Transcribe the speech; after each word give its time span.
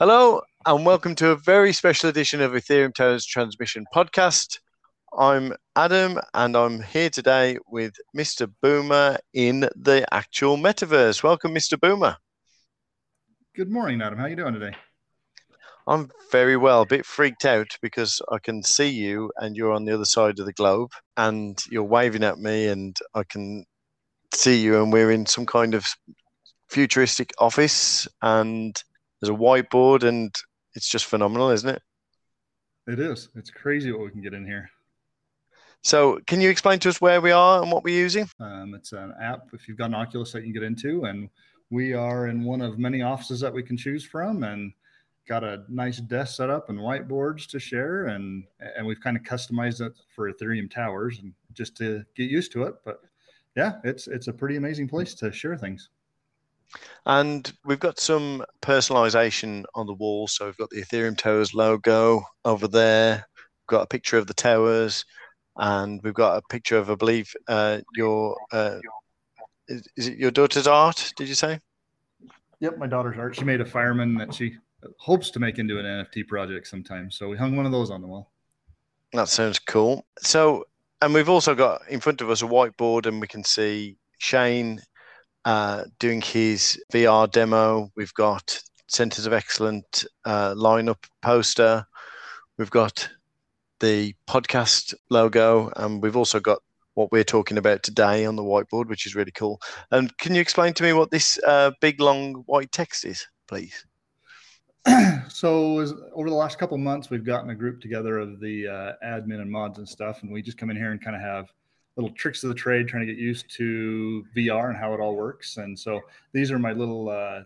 Hello, 0.00 0.40
and 0.64 0.86
welcome 0.86 1.14
to 1.16 1.28
a 1.28 1.36
very 1.36 1.74
special 1.74 2.08
edition 2.08 2.40
of 2.40 2.52
Ethereum 2.52 2.94
Towers 2.94 3.26
Transmission 3.26 3.84
Podcast. 3.94 4.58
I'm 5.18 5.52
Adam, 5.76 6.18
and 6.32 6.56
I'm 6.56 6.80
here 6.80 7.10
today 7.10 7.58
with 7.68 7.92
Mr. 8.16 8.50
Boomer 8.62 9.18
in 9.34 9.68
the 9.76 10.06
actual 10.10 10.56
metaverse. 10.56 11.22
Welcome, 11.22 11.54
Mr. 11.54 11.78
Boomer. 11.78 12.16
Good 13.54 13.70
morning, 13.70 14.00
Adam. 14.00 14.18
How 14.18 14.24
are 14.24 14.30
you 14.30 14.36
doing 14.36 14.54
today? 14.54 14.74
I'm 15.86 16.10
very 16.32 16.56
well, 16.56 16.80
a 16.80 16.86
bit 16.86 17.04
freaked 17.04 17.44
out 17.44 17.76
because 17.82 18.22
I 18.32 18.38
can 18.38 18.62
see 18.62 18.88
you 18.88 19.30
and 19.36 19.54
you're 19.54 19.72
on 19.72 19.84
the 19.84 19.92
other 19.92 20.06
side 20.06 20.38
of 20.38 20.46
the 20.46 20.54
globe 20.54 20.92
and 21.18 21.62
you're 21.70 21.84
waving 21.84 22.24
at 22.24 22.38
me 22.38 22.68
and 22.68 22.96
I 23.14 23.24
can 23.24 23.66
see 24.32 24.62
you 24.62 24.82
and 24.82 24.90
we're 24.90 25.10
in 25.10 25.26
some 25.26 25.44
kind 25.44 25.74
of 25.74 25.84
futuristic 26.70 27.34
office 27.38 28.08
and 28.22 28.82
there's 29.20 29.34
a 29.34 29.38
whiteboard 29.38 30.02
and 30.02 30.34
it's 30.74 30.88
just 30.88 31.06
phenomenal, 31.06 31.50
isn't 31.50 31.68
it? 31.68 31.82
It 32.86 32.98
is. 32.98 33.28
It's 33.36 33.50
crazy 33.50 33.92
what 33.92 34.02
we 34.02 34.10
can 34.10 34.22
get 34.22 34.34
in 34.34 34.44
here. 34.44 34.70
So, 35.82 36.18
can 36.26 36.40
you 36.40 36.50
explain 36.50 36.78
to 36.80 36.88
us 36.90 37.00
where 37.00 37.20
we 37.20 37.30
are 37.30 37.62
and 37.62 37.72
what 37.72 37.84
we're 37.84 37.98
using? 37.98 38.28
Um, 38.38 38.74
it's 38.74 38.92
an 38.92 39.14
app 39.20 39.48
if 39.52 39.66
you've 39.66 39.78
got 39.78 39.86
an 39.86 39.94
Oculus 39.94 40.32
that 40.32 40.40
you 40.40 40.52
can 40.52 40.52
get 40.52 40.62
into, 40.62 41.04
and 41.04 41.30
we 41.70 41.94
are 41.94 42.26
in 42.26 42.44
one 42.44 42.60
of 42.60 42.78
many 42.78 43.00
offices 43.00 43.40
that 43.40 43.52
we 43.52 43.62
can 43.62 43.76
choose 43.76 44.04
from, 44.04 44.42
and 44.42 44.72
got 45.26 45.44
a 45.44 45.62
nice 45.68 45.98
desk 45.98 46.36
set 46.36 46.50
up 46.50 46.68
and 46.68 46.78
whiteboards 46.78 47.48
to 47.50 47.58
share, 47.58 48.06
and 48.06 48.44
and 48.76 48.86
we've 48.86 49.00
kind 49.00 49.16
of 49.16 49.22
customized 49.22 49.80
it 49.80 49.92
for 50.14 50.30
Ethereum 50.30 50.70
towers, 50.70 51.20
and 51.20 51.32
just 51.54 51.76
to 51.78 52.04
get 52.14 52.30
used 52.30 52.52
to 52.52 52.64
it. 52.64 52.74
But 52.84 53.00
yeah, 53.56 53.78
it's 53.84 54.06
it's 54.06 54.28
a 54.28 54.32
pretty 54.32 54.56
amazing 54.56 54.88
place 54.88 55.14
to 55.14 55.32
share 55.32 55.56
things. 55.56 55.88
And 57.06 57.52
we've 57.64 57.80
got 57.80 57.98
some 57.98 58.44
personalization 58.62 59.64
on 59.74 59.86
the 59.86 59.94
wall. 59.94 60.28
So 60.28 60.46
we've 60.46 60.56
got 60.56 60.70
the 60.70 60.82
Ethereum 60.82 61.16
Towers 61.16 61.54
logo 61.54 62.22
over 62.44 62.68
there. 62.68 63.26
We've 63.36 63.78
got 63.78 63.82
a 63.82 63.86
picture 63.86 64.18
of 64.18 64.26
the 64.26 64.34
towers, 64.34 65.04
and 65.56 66.00
we've 66.02 66.14
got 66.14 66.36
a 66.36 66.42
picture 66.48 66.76
of, 66.76 66.90
I 66.90 66.94
believe, 66.94 67.32
uh, 67.48 67.80
your 67.94 68.36
uh, 68.52 68.78
is, 69.68 69.86
is, 69.96 70.08
it 70.08 70.18
your 70.18 70.30
daughter's 70.30 70.66
art? 70.66 71.12
Did 71.16 71.28
you 71.28 71.34
say? 71.34 71.58
Yep, 72.60 72.78
my 72.78 72.86
daughter's 72.86 73.16
art. 73.18 73.36
She 73.36 73.44
made 73.44 73.60
a 73.60 73.64
fireman 73.64 74.14
that 74.16 74.34
she 74.34 74.56
hopes 74.98 75.30
to 75.30 75.38
make 75.38 75.58
into 75.58 75.78
an 75.78 75.84
NFT 75.84 76.26
project 76.26 76.66
sometime. 76.66 77.10
So 77.10 77.28
we 77.28 77.36
hung 77.36 77.56
one 77.56 77.66
of 77.66 77.72
those 77.72 77.90
on 77.90 78.00
the 78.00 78.06
wall. 78.06 78.30
That 79.12 79.28
sounds 79.28 79.58
cool. 79.58 80.04
So, 80.18 80.64
and 81.02 81.14
we've 81.14 81.28
also 81.28 81.54
got 81.54 81.82
in 81.88 82.00
front 82.00 82.20
of 82.20 82.30
us 82.30 82.42
a 82.42 82.46
whiteboard, 82.46 83.06
and 83.06 83.20
we 83.20 83.26
can 83.26 83.44
see 83.44 83.96
Shane 84.18 84.80
uh, 85.44 85.84
doing 85.98 86.20
his 86.20 86.82
VR 86.92 87.30
demo. 87.30 87.90
We've 87.96 88.14
got 88.14 88.60
Centers 88.88 89.26
of 89.26 89.32
Excellence 89.32 90.06
uh, 90.24 90.54
lineup 90.54 91.04
poster. 91.22 91.84
We've 92.58 92.70
got 92.70 93.08
the 93.80 94.14
podcast 94.28 94.94
logo, 95.08 95.72
and 95.76 96.02
we've 96.02 96.16
also 96.16 96.40
got 96.40 96.58
what 96.94 97.12
we're 97.12 97.24
talking 97.24 97.56
about 97.56 97.82
today 97.82 98.26
on 98.26 98.36
the 98.36 98.42
whiteboard, 98.42 98.88
which 98.88 99.06
is 99.06 99.14
really 99.14 99.32
cool. 99.32 99.60
And 99.90 100.16
can 100.18 100.34
you 100.34 100.40
explain 100.40 100.74
to 100.74 100.82
me 100.82 100.92
what 100.92 101.10
this 101.10 101.38
uh, 101.46 101.70
big 101.80 102.00
long 102.00 102.34
white 102.46 102.72
text 102.72 103.04
is, 103.04 103.26
please? 103.48 103.86
so 105.28 105.78
over 106.14 106.28
the 106.28 106.34
last 106.34 106.58
couple 106.58 106.76
months, 106.78 107.10
we've 107.10 107.24
gotten 107.24 107.50
a 107.50 107.54
group 107.54 107.80
together 107.80 108.18
of 108.18 108.40
the 108.40 108.66
uh, 108.66 108.92
admin 109.06 109.40
and 109.40 109.50
mods 109.50 109.78
and 109.78 109.88
stuff, 109.88 110.22
and 110.22 110.32
we 110.32 110.42
just 110.42 110.58
come 110.58 110.70
in 110.70 110.76
here 110.76 110.92
and 110.92 111.02
kind 111.02 111.16
of 111.16 111.22
have 111.22 111.46
little 112.00 112.16
tricks 112.16 112.42
of 112.42 112.48
the 112.48 112.54
trade, 112.54 112.88
trying 112.88 113.06
to 113.06 113.12
get 113.12 113.20
used 113.20 113.50
to 113.56 114.24
VR 114.34 114.68
and 114.68 114.76
how 114.76 114.94
it 114.94 115.00
all 115.00 115.14
works. 115.14 115.58
And 115.58 115.78
so 115.78 116.00
these 116.32 116.50
are 116.50 116.58
my 116.58 116.72
little 116.72 117.10
uh, 117.10 117.42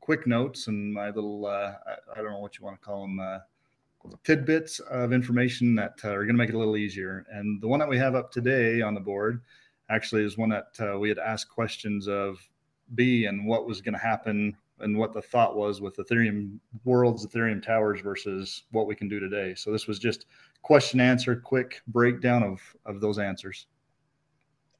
quick 0.00 0.26
notes 0.26 0.66
and 0.66 0.92
my 0.92 1.06
little 1.06 1.46
uh, 1.46 1.72
I, 2.12 2.16
don't 2.16 2.30
know 2.30 2.38
what 2.38 2.58
you 2.58 2.64
want 2.64 2.78
to 2.78 2.84
call 2.84 3.02
them 3.02 3.18
uh, 3.18 3.38
tidbits 4.22 4.80
of 4.80 5.12
information 5.14 5.74
that 5.76 5.98
uh, 6.04 6.10
are 6.10 6.24
going 6.24 6.34
to 6.36 6.42
make 6.42 6.50
it 6.50 6.54
a 6.54 6.58
little 6.58 6.76
easier. 6.76 7.24
And 7.32 7.60
the 7.62 7.68
one 7.68 7.80
that 7.80 7.88
we 7.88 7.96
have 7.96 8.14
up 8.14 8.30
today 8.30 8.82
on 8.82 8.94
the 8.94 9.00
board 9.00 9.40
actually 9.88 10.22
is 10.24 10.36
one 10.36 10.50
that 10.50 10.76
uh, 10.78 10.98
we 10.98 11.08
had 11.08 11.18
asked 11.18 11.48
questions 11.48 12.06
of 12.06 12.38
B 12.94 13.24
and 13.24 13.46
what 13.46 13.66
was 13.66 13.80
going 13.80 13.94
to 13.94 13.98
happen 13.98 14.54
and 14.80 14.98
what 14.98 15.14
the 15.14 15.22
thought 15.22 15.56
was 15.56 15.80
with 15.80 15.96
Ethereum 15.96 16.58
worlds, 16.84 17.26
Ethereum 17.26 17.62
towers 17.62 18.00
versus 18.02 18.64
what 18.72 18.86
we 18.86 18.94
can 18.94 19.08
do 19.08 19.18
today. 19.18 19.54
So 19.54 19.72
this 19.72 19.86
was 19.86 19.98
just 19.98 20.26
question 20.60 21.00
answer, 21.00 21.36
quick 21.36 21.80
breakdown 21.86 22.42
of 22.42 22.60
of 22.84 23.00
those 23.00 23.18
answers. 23.18 23.66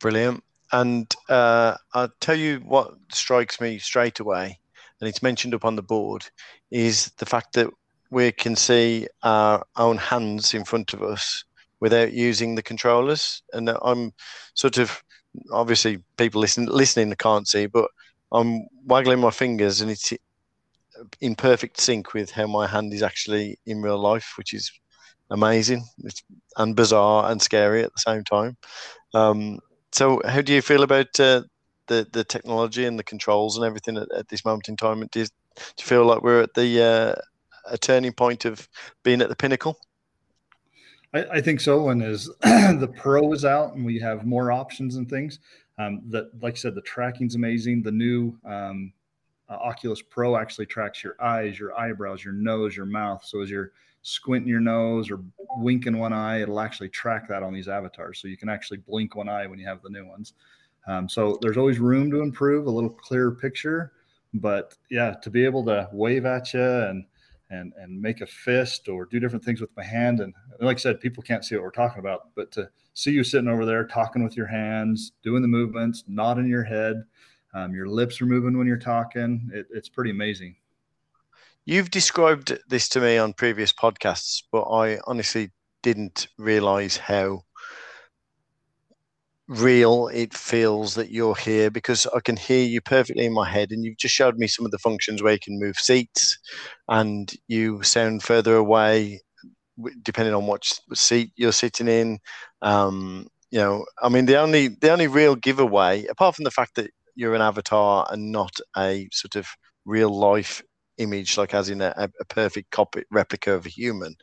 Brilliant. 0.05 0.45
And 0.71 1.11
uh, 1.31 1.77
I'll 1.95 2.13
tell 2.21 2.37
you 2.37 2.59
what 2.59 2.93
strikes 3.11 3.59
me 3.59 3.79
straight 3.79 4.21
away, 4.21 4.59
and 5.01 5.09
it's 5.09 5.23
mentioned 5.23 5.55
up 5.55 5.65
on 5.65 5.77
the 5.77 5.83
board, 5.83 6.27
is 6.71 7.11
the 7.17 7.25
fact 7.25 7.55
that 7.55 7.71
we 8.11 8.31
can 8.31 8.55
see 8.55 9.09
our 9.23 9.65
own 9.77 9.97
hands 9.97 10.53
in 10.53 10.63
front 10.67 10.93
of 10.93 11.03
us 11.03 11.43
without 11.81 12.13
using 12.13 12.55
the 12.55 12.63
controllers. 12.63 13.43
And 13.55 13.71
I'm 13.81 14.13
sort 14.53 14.77
of 14.77 15.03
obviously 15.51 16.01
people 16.19 16.39
listening 16.39 16.69
listening 16.69 17.11
can't 17.15 17.49
see, 17.49 17.65
but 17.65 17.91
I'm 18.31 18.67
waggling 18.85 19.21
my 19.21 19.31
fingers 19.31 19.81
and 19.81 19.91
it's 19.91 20.13
in 21.23 21.35
perfect 21.35 21.81
sync 21.81 22.13
with 22.13 22.31
how 22.31 22.47
my 22.47 22.67
hand 22.67 22.93
is 22.93 23.03
actually 23.03 23.59
in 23.65 23.81
real 23.81 23.99
life, 23.99 24.35
which 24.37 24.53
is 24.53 24.71
amazing 25.31 25.83
it's, 26.01 26.23
and 26.59 26.77
bizarre 26.77 27.31
and 27.31 27.41
scary 27.41 27.83
at 27.83 27.91
the 27.95 28.01
same 28.01 28.23
time. 28.23 28.59
Um, 29.15 29.61
so, 29.95 30.21
how 30.25 30.41
do 30.41 30.53
you 30.53 30.61
feel 30.61 30.83
about 30.83 31.19
uh, 31.21 31.43
the 31.87 32.07
the 32.13 32.25
technology 32.25 32.85
and 32.85 32.99
the 32.99 33.05
controls 33.05 33.57
and 33.57 33.65
everything 33.65 33.97
at, 33.97 34.11
at 34.13 34.29
this 34.29 34.45
moment 34.45 34.69
in 34.69 34.77
time? 34.77 35.07
Do 35.13 35.21
you, 35.21 35.27
do 35.27 35.31
you, 35.79 35.85
feel 35.85 36.05
like 36.05 36.23
we're 36.23 36.43
at 36.43 36.55
the 36.55 36.83
uh, 36.83 37.15
a 37.71 37.79
turning 37.79 38.13
point 38.13 38.45
of 38.45 38.69
being 39.05 39.23
at 39.23 39.29
the 39.29 39.37
pinnacle? 39.37 39.79
I, 41.15 41.25
I 41.35 41.41
think 41.41 41.61
so. 41.61 41.91
And 41.91 42.03
as 42.03 42.27
the 42.43 42.93
Pro 42.97 43.33
is 43.33 43.45
out 43.45 43.75
and 43.75 43.85
we 43.85 44.01
have 44.01 44.27
more 44.27 44.51
options 44.51 44.97
and 44.97 45.09
things, 45.09 45.39
um, 45.79 46.03
like 46.41 46.55
I 46.55 46.57
said, 46.57 46.75
the 46.75 46.83
tracking's 46.83 47.37
amazing. 47.37 47.83
The 47.83 47.93
new 47.93 48.37
um, 48.45 48.93
uh, 49.49 49.55
Oculus 49.55 50.03
Pro 50.03 50.37
actually 50.37 50.67
tracks 50.67 51.05
your 51.05 51.15
eyes, 51.23 51.57
your 51.57 51.79
eyebrows, 51.79 52.25
your 52.25 52.35
nose, 52.35 52.77
your 52.77 52.87
mouth. 52.87 53.25
So 53.25 53.43
as 53.43 53.49
you're 53.51 53.71
squinting 54.05 54.49
your 54.49 54.61
nose 54.61 55.11
or 55.11 55.21
winking 55.57 55.99
one 55.99 56.13
eye, 56.13 56.43
it'll 56.43 56.61
actually 56.61 56.91
track 56.91 57.27
that 57.27 57.43
on 57.43 57.53
these 57.53 57.69
avatars. 57.69 58.21
So 58.21 58.29
you 58.29 58.37
can 58.37 58.51
actually 58.51 58.77
blink 58.77 59.17
one 59.17 59.29
eye 59.29 59.47
when 59.47 59.59
you 59.59 59.67
have 59.67 59.83
the 59.83 59.89
new 59.89 60.07
ones. 60.07 60.35
Um, 60.87 61.09
so 61.09 61.39
there's 61.41 61.57
always 61.57 61.79
room 61.79 62.11
to 62.11 62.21
improve, 62.21 62.67
a 62.67 62.71
little 62.71 62.91
clearer 62.91 63.33
picture. 63.33 63.93
But 64.35 64.77
yeah, 64.91 65.15
to 65.23 65.31
be 65.31 65.45
able 65.45 65.65
to 65.65 65.89
wave 65.93 66.27
at 66.27 66.53
you 66.53 66.61
and 66.61 67.05
and 67.51 67.73
and 67.77 68.01
make 68.01 68.21
a 68.21 68.27
fist 68.27 68.89
or 68.89 69.07
do 69.07 69.21
different 69.21 69.45
things 69.45 69.61
with 69.61 69.71
my 69.77 69.85
hand, 69.85 70.21
and 70.21 70.35
like 70.61 70.77
I 70.77 70.81
said, 70.81 71.01
people 71.01 71.23
can't 71.23 71.45
see 71.45 71.55
what 71.55 71.63
we're 71.63 71.71
talking 71.71 72.01
about, 72.01 72.35
but 72.35 72.51
to 72.53 72.69
see 72.93 73.13
you 73.13 73.25
sitting 73.25 73.49
over 73.49 73.65
there 73.65 73.87
talking 73.87 74.23
with 74.23 74.37
your 74.37 74.47
hands, 74.47 75.13
doing 75.23 75.41
the 75.41 75.49
movements, 75.49 76.05
nodding 76.09 76.49
your 76.49 76.65
head, 76.65 77.05
um, 77.55 77.75
your 77.75 77.87
lips 77.87 78.21
are 78.21 78.27
moving 78.27 78.59
when 78.59 78.67
you're 78.67 78.77
talking. 78.77 79.51
It, 79.53 79.67
it's 79.71 79.89
pretty 79.89 80.11
amazing. 80.11 80.57
You've 81.67 81.91
described 81.91 82.59
this 82.69 82.89
to 82.91 83.01
me 83.01 83.17
on 83.17 83.33
previous 83.33 83.73
podcasts, 83.73 84.43
but 84.53 84.65
I 84.65 84.99
honestly 85.07 85.51
didn't 85.83 86.29
realize 86.39 86.99
how 86.99 87.43
real 89.49 90.09
it 90.09 90.35
feels 90.35 90.95
that 90.95 91.11
you're 91.11 91.35
here 91.35 91.71
because 91.71 92.07
I 92.15 92.21
can 92.21 92.37
hear 92.37 92.65
you 92.65 92.81
perfectly 92.83 93.25
in 93.25 93.33
my 93.33 93.49
head. 93.49 93.73
And 93.73 93.83
you've 93.83 93.97
just 93.97 94.15
showed 94.15 94.37
me 94.37 94.47
some 94.47 94.67
of 94.67 94.73
the 94.73 94.79
functions 94.79 95.23
where 95.23 95.33
you 95.33 95.39
can 95.39 95.59
move 95.59 95.77
seats 95.77 96.39
and 96.89 97.33
you 97.49 97.83
sound 97.83 98.23
further 98.23 98.57
away 98.57 99.21
depending 100.03 100.35
on 100.35 100.47
what 100.47 100.65
seat 100.95 101.33
you're 101.37 101.53
sitting 101.53 101.89
in. 101.89 102.19
Um, 102.63 103.27
you 103.51 103.59
know, 103.59 103.87
I 104.03 104.09
mean, 104.09 104.27
the 104.27 104.37
only 104.37 104.69
the 104.69 104.91
only 104.91 105.07
real 105.07 105.35
giveaway, 105.35 106.05
apart 106.07 106.35
from 106.37 106.45
the 106.45 106.51
fact 106.51 106.75
that 106.77 106.91
you're 107.15 107.35
an 107.35 107.43
avatar 107.43 108.07
and 108.11 108.33
not 108.33 108.53
a 108.77 109.09
sort 109.13 109.37
of 109.37 109.47
real 109.85 110.11
life 110.11 110.63
image, 110.99 111.37
like 111.37 111.55
as 111.55 111.69
in 111.69 111.81
a, 111.81 111.95
a 112.21 112.25
perfect 112.27 112.71
copy 112.71 113.03
replica 113.11 113.53
of 113.53 113.67
a 113.67 113.71
human. 113.71 114.15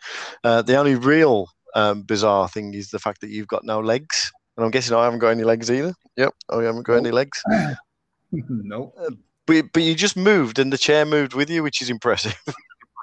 Uh, 0.43 0.61
the 0.61 0.75
only 0.75 0.95
real 0.95 1.47
um, 1.75 2.03
bizarre 2.03 2.47
thing 2.47 2.73
is 2.73 2.89
the 2.89 2.99
fact 2.99 3.21
that 3.21 3.29
you've 3.29 3.47
got 3.47 3.63
no 3.63 3.79
legs, 3.79 4.31
and 4.57 4.65
I'm 4.65 4.71
guessing 4.71 4.95
I 4.95 5.03
haven't 5.03 5.19
got 5.19 5.29
any 5.29 5.43
legs 5.43 5.71
either. 5.71 5.93
Yep, 6.17 6.33
I 6.49 6.63
haven't 6.63 6.83
got 6.83 6.93
nope. 6.93 7.05
any 7.05 7.11
legs. 7.11 7.41
nope. 8.31 8.95
Uh, 8.99 9.11
but 9.45 9.65
but 9.73 9.83
you 9.83 9.95
just 9.95 10.17
moved, 10.17 10.59
and 10.59 10.71
the 10.71 10.77
chair 10.77 11.05
moved 11.05 11.33
with 11.33 11.49
you, 11.49 11.63
which 11.63 11.81
is 11.81 11.89
impressive. 11.89 12.39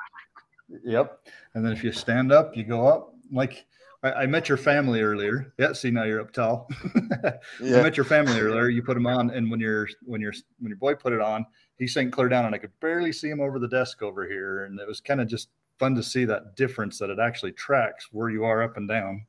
yep. 0.84 1.18
And 1.54 1.64
then 1.64 1.72
if 1.72 1.82
you 1.82 1.92
stand 1.92 2.32
up, 2.32 2.56
you 2.56 2.64
go 2.64 2.86
up 2.86 3.14
like. 3.32 3.66
I, 4.02 4.12
I 4.12 4.26
met 4.26 4.48
your 4.48 4.58
family 4.58 5.00
earlier. 5.00 5.52
Yeah, 5.58 5.72
see 5.72 5.90
now 5.90 6.04
you're 6.04 6.20
up 6.20 6.32
tall. 6.32 6.68
yeah. 7.60 7.78
I 7.78 7.82
met 7.82 7.96
your 7.96 8.04
family 8.04 8.38
earlier. 8.40 8.68
You 8.68 8.82
put 8.82 8.94
them 8.94 9.06
on, 9.06 9.30
and 9.30 9.50
when 9.50 9.60
your 9.60 9.88
when 10.04 10.20
your 10.20 10.32
when 10.58 10.70
your 10.70 10.78
boy 10.78 10.94
put 10.94 11.12
it 11.12 11.20
on, 11.20 11.46
he 11.78 11.86
sank 11.86 12.12
clear 12.12 12.28
down 12.28 12.44
and 12.44 12.54
I 12.54 12.58
could 12.58 12.78
barely 12.80 13.12
see 13.12 13.28
him 13.28 13.40
over 13.40 13.58
the 13.58 13.68
desk 13.68 14.02
over 14.02 14.26
here. 14.26 14.64
And 14.64 14.78
it 14.78 14.86
was 14.86 15.00
kind 15.00 15.20
of 15.20 15.28
just 15.28 15.48
fun 15.78 15.94
to 15.94 16.02
see 16.02 16.24
that 16.24 16.56
difference 16.56 16.98
that 16.98 17.10
it 17.10 17.18
actually 17.18 17.52
tracks 17.52 18.08
where 18.12 18.30
you 18.30 18.44
are 18.44 18.62
up 18.62 18.76
and 18.76 18.88
down. 18.88 19.24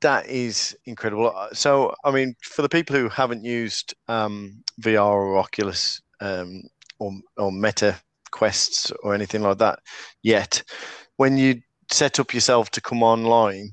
That 0.00 0.26
is 0.26 0.76
incredible. 0.84 1.32
Uh, 1.34 1.48
so, 1.52 1.94
I 2.04 2.10
mean, 2.10 2.34
for 2.42 2.62
the 2.62 2.68
people 2.68 2.96
who 2.96 3.08
haven't 3.08 3.44
used 3.44 3.94
um, 4.08 4.62
VR 4.80 5.06
or 5.06 5.38
Oculus 5.38 6.02
um, 6.20 6.62
or, 6.98 7.12
or 7.36 7.52
Meta 7.52 7.96
quests 8.32 8.90
or 9.02 9.14
anything 9.14 9.42
like 9.42 9.58
that 9.58 9.78
yet. 10.22 10.62
When 11.16 11.36
you 11.36 11.62
set 11.92 12.18
up 12.18 12.34
yourself 12.34 12.70
to 12.72 12.80
come 12.80 13.02
online, 13.02 13.72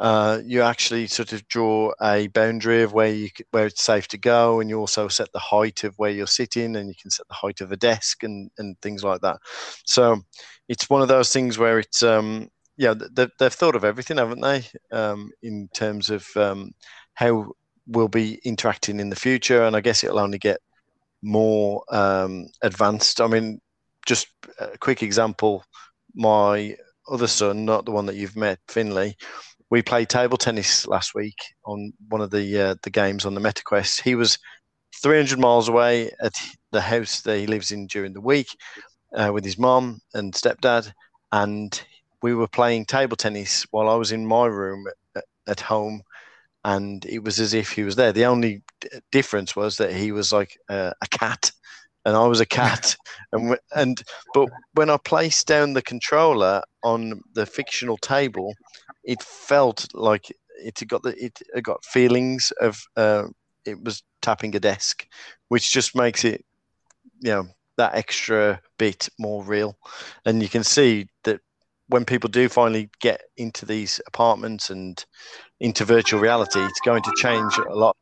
uh, 0.00 0.40
you 0.44 0.62
actually 0.62 1.06
sort 1.06 1.32
of 1.32 1.46
draw 1.46 1.92
a 2.02 2.26
boundary 2.28 2.82
of 2.82 2.92
where 2.92 3.12
you 3.12 3.28
where 3.52 3.66
it's 3.66 3.82
safe 3.82 4.08
to 4.08 4.18
go, 4.18 4.60
and 4.60 4.68
you 4.68 4.78
also 4.78 5.06
set 5.08 5.30
the 5.32 5.38
height 5.38 5.84
of 5.84 5.94
where 5.96 6.10
you're 6.10 6.26
sitting, 6.26 6.76
and 6.76 6.88
you 6.88 6.94
can 7.00 7.10
set 7.10 7.28
the 7.28 7.34
height 7.34 7.60
of 7.60 7.70
a 7.70 7.76
desk 7.76 8.24
and 8.24 8.50
and 8.58 8.80
things 8.80 9.04
like 9.04 9.20
that. 9.20 9.38
So 9.84 10.20
it's 10.68 10.90
one 10.90 11.02
of 11.02 11.08
those 11.08 11.32
things 11.32 11.58
where 11.58 11.78
it's 11.78 12.02
um, 12.02 12.48
yeah 12.76 12.94
they, 13.12 13.28
they've 13.38 13.52
thought 13.52 13.76
of 13.76 13.84
everything, 13.84 14.18
haven't 14.18 14.40
they? 14.40 14.64
Um, 14.90 15.30
in 15.42 15.68
terms 15.74 16.10
of 16.10 16.26
um, 16.36 16.72
how 17.14 17.52
we'll 17.86 18.08
be 18.08 18.40
interacting 18.44 18.98
in 18.98 19.10
the 19.10 19.16
future, 19.16 19.64
and 19.64 19.76
I 19.76 19.80
guess 19.80 20.02
it'll 20.02 20.18
only 20.18 20.38
get 20.38 20.58
more 21.22 21.84
um, 21.90 22.48
advanced. 22.62 23.20
I 23.20 23.28
mean, 23.28 23.60
just 24.06 24.26
a 24.58 24.76
quick 24.78 25.04
example: 25.04 25.64
my 26.16 26.76
other 27.10 27.26
son, 27.26 27.64
not 27.64 27.84
the 27.84 27.92
one 27.92 28.06
that 28.06 28.16
you've 28.16 28.36
met, 28.36 28.58
Finley 28.68 29.16
we 29.70 29.82
played 29.82 30.08
table 30.08 30.36
tennis 30.36 30.86
last 30.86 31.16
week 31.16 31.34
on 31.64 31.92
one 32.08 32.20
of 32.20 32.30
the 32.30 32.60
uh, 32.60 32.74
the 32.84 32.90
games 32.90 33.26
on 33.26 33.34
the 33.34 33.40
MetaQuest. 33.40 34.02
He 34.02 34.14
was 34.14 34.38
300 35.02 35.36
miles 35.38 35.68
away 35.68 36.12
at 36.22 36.32
the 36.70 36.80
house 36.80 37.22
that 37.22 37.38
he 37.38 37.48
lives 37.48 37.72
in 37.72 37.88
during 37.88 38.12
the 38.12 38.20
week 38.20 38.46
uh, 39.16 39.32
with 39.32 39.44
his 39.44 39.58
mom 39.58 40.00
and 40.14 40.32
stepdad, 40.32 40.92
and 41.32 41.82
we 42.22 42.34
were 42.34 42.46
playing 42.46 42.84
table 42.84 43.16
tennis 43.16 43.66
while 43.72 43.88
I 43.88 43.96
was 43.96 44.12
in 44.12 44.24
my 44.24 44.46
room 44.46 44.84
at, 45.16 45.24
at 45.48 45.60
home, 45.60 46.02
and 46.64 47.04
it 47.06 47.24
was 47.24 47.40
as 47.40 47.52
if 47.52 47.70
he 47.72 47.82
was 47.82 47.96
there. 47.96 48.12
The 48.12 48.26
only 48.26 48.62
difference 49.10 49.56
was 49.56 49.78
that 49.78 49.92
he 49.92 50.12
was 50.12 50.32
like 50.32 50.56
a 50.68 50.94
cat 51.10 51.50
and 52.04 52.16
I 52.16 52.26
was 52.26 52.40
a 52.40 52.46
cat. 52.46 52.96
and 53.32 53.58
and 53.74 54.02
but 54.32 54.48
when 54.74 54.90
I 54.90 54.96
placed 54.96 55.46
down 55.46 55.72
the 55.72 55.82
controller 55.82 56.62
on 56.82 57.20
the 57.34 57.46
fictional 57.46 57.96
table, 57.98 58.54
it 59.04 59.22
felt 59.22 59.86
like 59.94 60.32
it 60.58 60.82
got 60.88 61.02
the 61.02 61.14
it, 61.22 61.38
it 61.54 61.62
got 61.62 61.84
feelings 61.84 62.52
of 62.60 62.82
uh, 62.96 63.24
it 63.64 63.82
was 63.82 64.02
tapping 64.22 64.54
a 64.54 64.60
desk, 64.60 65.06
which 65.48 65.72
just 65.72 65.96
makes 65.96 66.24
it 66.24 66.44
you 67.20 67.30
know 67.30 67.46
that 67.76 67.94
extra 67.94 68.60
bit 68.78 69.08
more 69.18 69.42
real. 69.44 69.76
And 70.24 70.42
you 70.42 70.48
can 70.48 70.64
see 70.64 71.08
that 71.24 71.40
when 71.88 72.04
people 72.04 72.30
do 72.30 72.48
finally 72.48 72.88
get 73.00 73.22
into 73.36 73.66
these 73.66 74.00
apartments 74.06 74.70
and 74.70 75.04
into 75.60 75.84
virtual 75.84 76.20
reality, 76.20 76.60
it's 76.60 76.80
going 76.80 77.02
to 77.02 77.12
change 77.16 77.58
a 77.58 77.74
lot. 77.74 77.96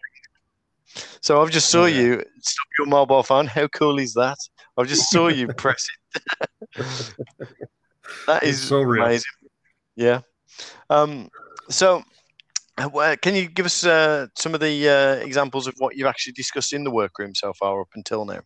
So 1.21 1.41
I've 1.41 1.51
just 1.51 1.71
saw 1.71 1.87
yeah. 1.87 2.01
you 2.01 2.25
stop 2.41 2.67
your 2.79 2.87
mobile 2.87 3.23
phone. 3.23 3.47
How 3.47 3.69
cool 3.69 3.99
is 3.99 4.15
that? 4.15 4.37
I've 4.77 4.89
just 4.89 5.11
saw 5.11 5.29
you 5.29 5.49
press 5.57 5.89
it. 6.15 6.35
that 8.27 8.43
is 8.43 8.61
so 8.61 8.81
real. 8.83 9.05
amazing. 9.05 9.31
Yeah. 9.97 10.21
Um, 10.91 11.29
so, 11.69 12.03
uh, 12.79 13.17
can 13.21 13.35
you 13.35 13.49
give 13.49 13.67
us 13.67 13.85
uh, 13.85 14.27
some 14.37 14.55
of 14.55 14.61
the 14.61 14.89
uh, 14.89 15.25
examples 15.25 15.67
of 15.67 15.75
what 15.79 15.97
you've 15.97 16.07
actually 16.07 16.33
discussed 16.35 16.73
in 16.73 16.85
the 16.85 16.91
workroom 16.91 17.35
so 17.35 17.53
far 17.53 17.81
up 17.81 17.89
until 17.95 18.25
now? 18.25 18.41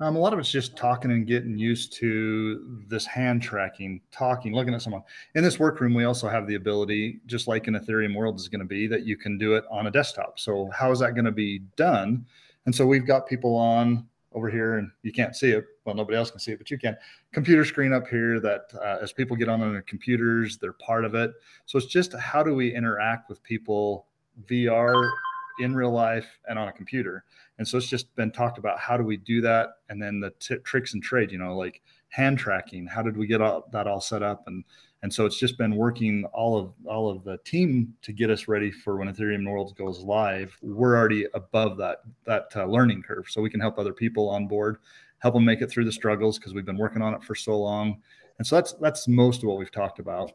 Um, 0.00 0.14
a 0.14 0.18
lot 0.18 0.32
of 0.32 0.38
it's 0.38 0.50
just 0.50 0.76
talking 0.76 1.10
and 1.10 1.26
getting 1.26 1.58
used 1.58 1.92
to 1.94 2.84
this 2.86 3.04
hand 3.04 3.42
tracking, 3.42 4.00
talking, 4.12 4.54
looking 4.54 4.72
at 4.72 4.80
someone. 4.80 5.02
In 5.34 5.42
this 5.42 5.58
workroom, 5.58 5.92
we 5.92 6.04
also 6.04 6.28
have 6.28 6.46
the 6.46 6.54
ability, 6.54 7.18
just 7.26 7.48
like 7.48 7.66
in 7.66 7.74
Ethereum 7.74 8.14
world 8.14 8.36
is 8.38 8.46
going 8.46 8.60
to 8.60 8.66
be, 8.66 8.86
that 8.86 9.04
you 9.04 9.16
can 9.16 9.38
do 9.38 9.54
it 9.54 9.64
on 9.68 9.88
a 9.88 9.90
desktop. 9.90 10.38
So 10.38 10.70
how 10.72 10.92
is 10.92 11.00
that 11.00 11.14
going 11.14 11.24
to 11.24 11.32
be 11.32 11.60
done? 11.74 12.24
And 12.66 12.74
so 12.74 12.86
we've 12.86 13.06
got 13.06 13.26
people 13.26 13.56
on 13.56 14.06
over 14.32 14.48
here, 14.48 14.78
and 14.78 14.88
you 15.02 15.10
can't 15.10 15.34
see 15.34 15.50
it. 15.50 15.64
Well, 15.84 15.96
nobody 15.96 16.16
else 16.16 16.30
can 16.30 16.38
see 16.38 16.52
it, 16.52 16.58
but 16.58 16.70
you 16.70 16.78
can. 16.78 16.96
Computer 17.32 17.64
screen 17.64 17.92
up 17.92 18.06
here 18.06 18.38
that 18.38 18.70
uh, 18.80 18.98
as 19.02 19.12
people 19.12 19.36
get 19.36 19.48
on 19.48 19.58
their 19.58 19.82
computers, 19.82 20.58
they're 20.58 20.74
part 20.74 21.04
of 21.04 21.16
it. 21.16 21.32
So 21.66 21.76
it's 21.76 21.88
just 21.88 22.14
how 22.14 22.44
do 22.44 22.54
we 22.54 22.72
interact 22.72 23.28
with 23.28 23.42
people 23.42 24.06
VR 24.48 25.10
in 25.58 25.74
real 25.74 25.90
life 25.90 26.38
and 26.48 26.58
on 26.58 26.68
a 26.68 26.72
computer. 26.72 27.24
And 27.58 27.66
so 27.66 27.78
it's 27.78 27.88
just 27.88 28.14
been 28.14 28.30
talked 28.30 28.58
about 28.58 28.78
how 28.78 28.96
do 28.96 29.04
we 29.04 29.16
do 29.16 29.40
that, 29.42 29.70
and 29.88 30.00
then 30.00 30.20
the 30.20 30.30
t- 30.38 30.56
tricks 30.64 30.94
and 30.94 31.02
trade. 31.02 31.32
You 31.32 31.38
know, 31.38 31.56
like 31.56 31.82
hand 32.10 32.38
tracking. 32.38 32.86
How 32.86 33.02
did 33.02 33.16
we 33.16 33.26
get 33.26 33.40
all, 33.40 33.68
that 33.72 33.86
all 33.86 34.00
set 34.00 34.22
up? 34.22 34.44
And 34.46 34.64
and 35.02 35.12
so 35.12 35.26
it's 35.26 35.38
just 35.38 35.56
been 35.58 35.76
working 35.76 36.24
all 36.32 36.58
of 36.58 36.72
all 36.84 37.08
of 37.08 37.22
the 37.22 37.38
team 37.44 37.94
to 38.02 38.12
get 38.12 38.30
us 38.30 38.48
ready 38.48 38.70
for 38.70 38.96
when 38.96 39.12
Ethereum 39.12 39.48
Worlds 39.48 39.72
goes 39.72 40.00
live. 40.00 40.56
We're 40.60 40.96
already 40.96 41.26
above 41.34 41.76
that 41.78 41.98
that 42.26 42.48
uh, 42.56 42.64
learning 42.66 43.02
curve, 43.02 43.26
so 43.28 43.40
we 43.40 43.50
can 43.50 43.60
help 43.60 43.78
other 43.78 43.92
people 43.92 44.28
on 44.28 44.48
board, 44.48 44.78
help 45.18 45.34
them 45.34 45.44
make 45.44 45.62
it 45.62 45.70
through 45.70 45.84
the 45.84 45.92
struggles 45.92 46.38
because 46.38 46.52
we've 46.54 46.66
been 46.66 46.78
working 46.78 47.02
on 47.02 47.14
it 47.14 47.22
for 47.22 47.34
so 47.34 47.58
long. 47.58 48.00
And 48.38 48.46
so 48.46 48.56
that's 48.56 48.72
that's 48.74 49.06
most 49.06 49.42
of 49.42 49.48
what 49.48 49.58
we've 49.58 49.70
talked 49.70 50.00
about. 50.00 50.32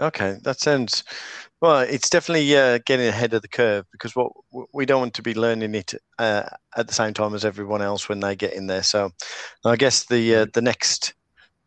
Okay, 0.00 0.36
that 0.44 0.60
sounds 0.60 1.02
well. 1.60 1.80
It's 1.80 2.08
definitely 2.08 2.56
uh, 2.56 2.78
getting 2.86 3.08
ahead 3.08 3.34
of 3.34 3.42
the 3.42 3.48
curve 3.48 3.84
because 3.90 4.14
what 4.14 4.30
we 4.72 4.86
don't 4.86 5.00
want 5.00 5.14
to 5.14 5.22
be 5.22 5.34
learning 5.34 5.74
it 5.74 5.92
uh, 6.20 6.44
at 6.76 6.86
the 6.86 6.94
same 6.94 7.14
time 7.14 7.34
as 7.34 7.44
everyone 7.44 7.82
else 7.82 8.08
when 8.08 8.20
they 8.20 8.36
get 8.36 8.52
in 8.52 8.68
there. 8.68 8.84
So, 8.84 9.10
I 9.64 9.74
guess 9.76 10.04
the 10.04 10.36
uh, 10.36 10.46
the 10.54 10.62
next 10.62 11.14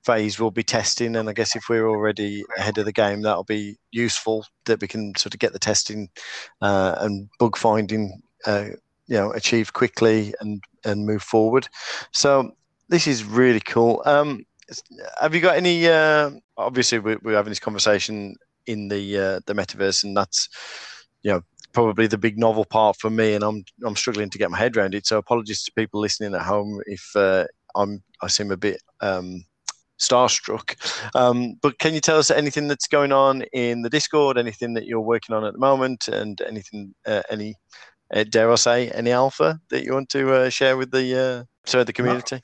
phase 0.06 0.40
will 0.40 0.52
be 0.52 0.64
testing, 0.64 1.16
and 1.18 1.30
I 1.30 1.34
guess 1.34 1.56
if 1.56 1.66
we're 1.70 1.90
already 1.90 2.44
ahead 2.58 2.78
of 2.78 2.86
the 2.86 2.94
game, 2.94 3.22
that'll 3.22 3.44
be 3.44 3.78
useful 3.92 4.46
that 4.66 4.82
we 4.82 4.88
can 4.88 5.14
sort 5.18 5.34
of 5.34 5.40
get 5.42 5.54
the 5.54 5.60
testing 5.60 6.10
uh, 6.62 6.96
and 7.00 7.30
bug 7.40 7.58
finding, 7.58 8.22
uh, 8.48 8.68
you 9.08 9.18
know, 9.18 9.32
achieved 9.34 9.74
quickly 9.74 10.34
and 10.42 10.64
and 10.86 11.06
move 11.06 11.24
forward. 11.24 11.68
So 12.14 12.52
this 12.90 13.08
is 13.08 13.26
really 13.26 13.62
cool. 13.62 14.04
Um, 14.06 14.46
have 15.20 15.36
you 15.36 15.42
got 15.42 15.58
any? 15.58 15.88
Uh, 15.88 16.32
obviously, 16.58 17.00
we're, 17.00 17.20
we're, 17.22 17.36
having 17.36 17.52
this 17.52 17.60
conversation 17.60 18.36
in 18.68 18.88
the 18.88 19.18
uh, 19.18 19.40
the 19.46 19.54
metaverse, 19.54 20.04
and 20.04 20.16
that's 20.16 20.50
you 21.24 21.32
know 21.32 21.42
probably 21.74 22.08
the 22.08 22.18
big 22.18 22.38
novel 22.38 22.66
part 22.66 22.98
for 22.98 23.10
me, 23.10 23.34
and 23.34 23.44
I'm 23.44 23.64
I'm 23.86 23.96
struggling 23.96 24.30
to 24.30 24.38
get 24.38 24.52
my 24.52 24.58
head 24.58 24.78
around 24.78 24.96
it. 24.96 25.08
So 25.08 25.18
apologies 25.18 25.64
to 25.64 25.72
people 25.74 26.00
listening 26.00 26.36
at 26.36 26.42
home 26.42 26.82
if 26.86 27.16
uh, 27.16 27.46
I'm 27.76 28.04
I 28.22 28.28
seem 28.28 28.52
a 28.52 28.58
bit 28.58 28.82
um, 29.02 29.46
starstruck. 30.00 30.76
Um, 31.16 31.56
but 31.62 31.80
can 31.80 31.94
you 31.94 32.02
tell 32.02 32.18
us 32.18 32.32
anything 32.32 32.68
that's 32.68 32.88
going 32.88 33.12
on 33.12 33.44
in 33.54 33.82
the 33.82 33.90
Discord? 33.90 34.38
Anything 34.38 34.74
that 34.74 34.86
you're 34.86 35.00
working 35.02 35.36
on 35.36 35.46
at 35.46 35.54
the 35.54 35.60
moment, 35.60 36.08
and 36.08 36.42
anything 36.42 36.94
uh, 37.06 37.24
any 37.30 37.56
uh, 38.14 38.26
dare 38.30 38.52
I 38.52 38.56
say 38.56 38.90
any 38.92 39.12
alpha 39.12 39.60
that 39.70 39.84
you 39.84 39.94
want 39.94 40.10
to 40.10 40.34
uh, 40.34 40.50
share 40.50 40.78
with 40.78 40.92
the 40.92 41.20
uh, 41.20 41.44
sorry 41.66 41.84
the 41.84 41.94
community? 41.94 42.42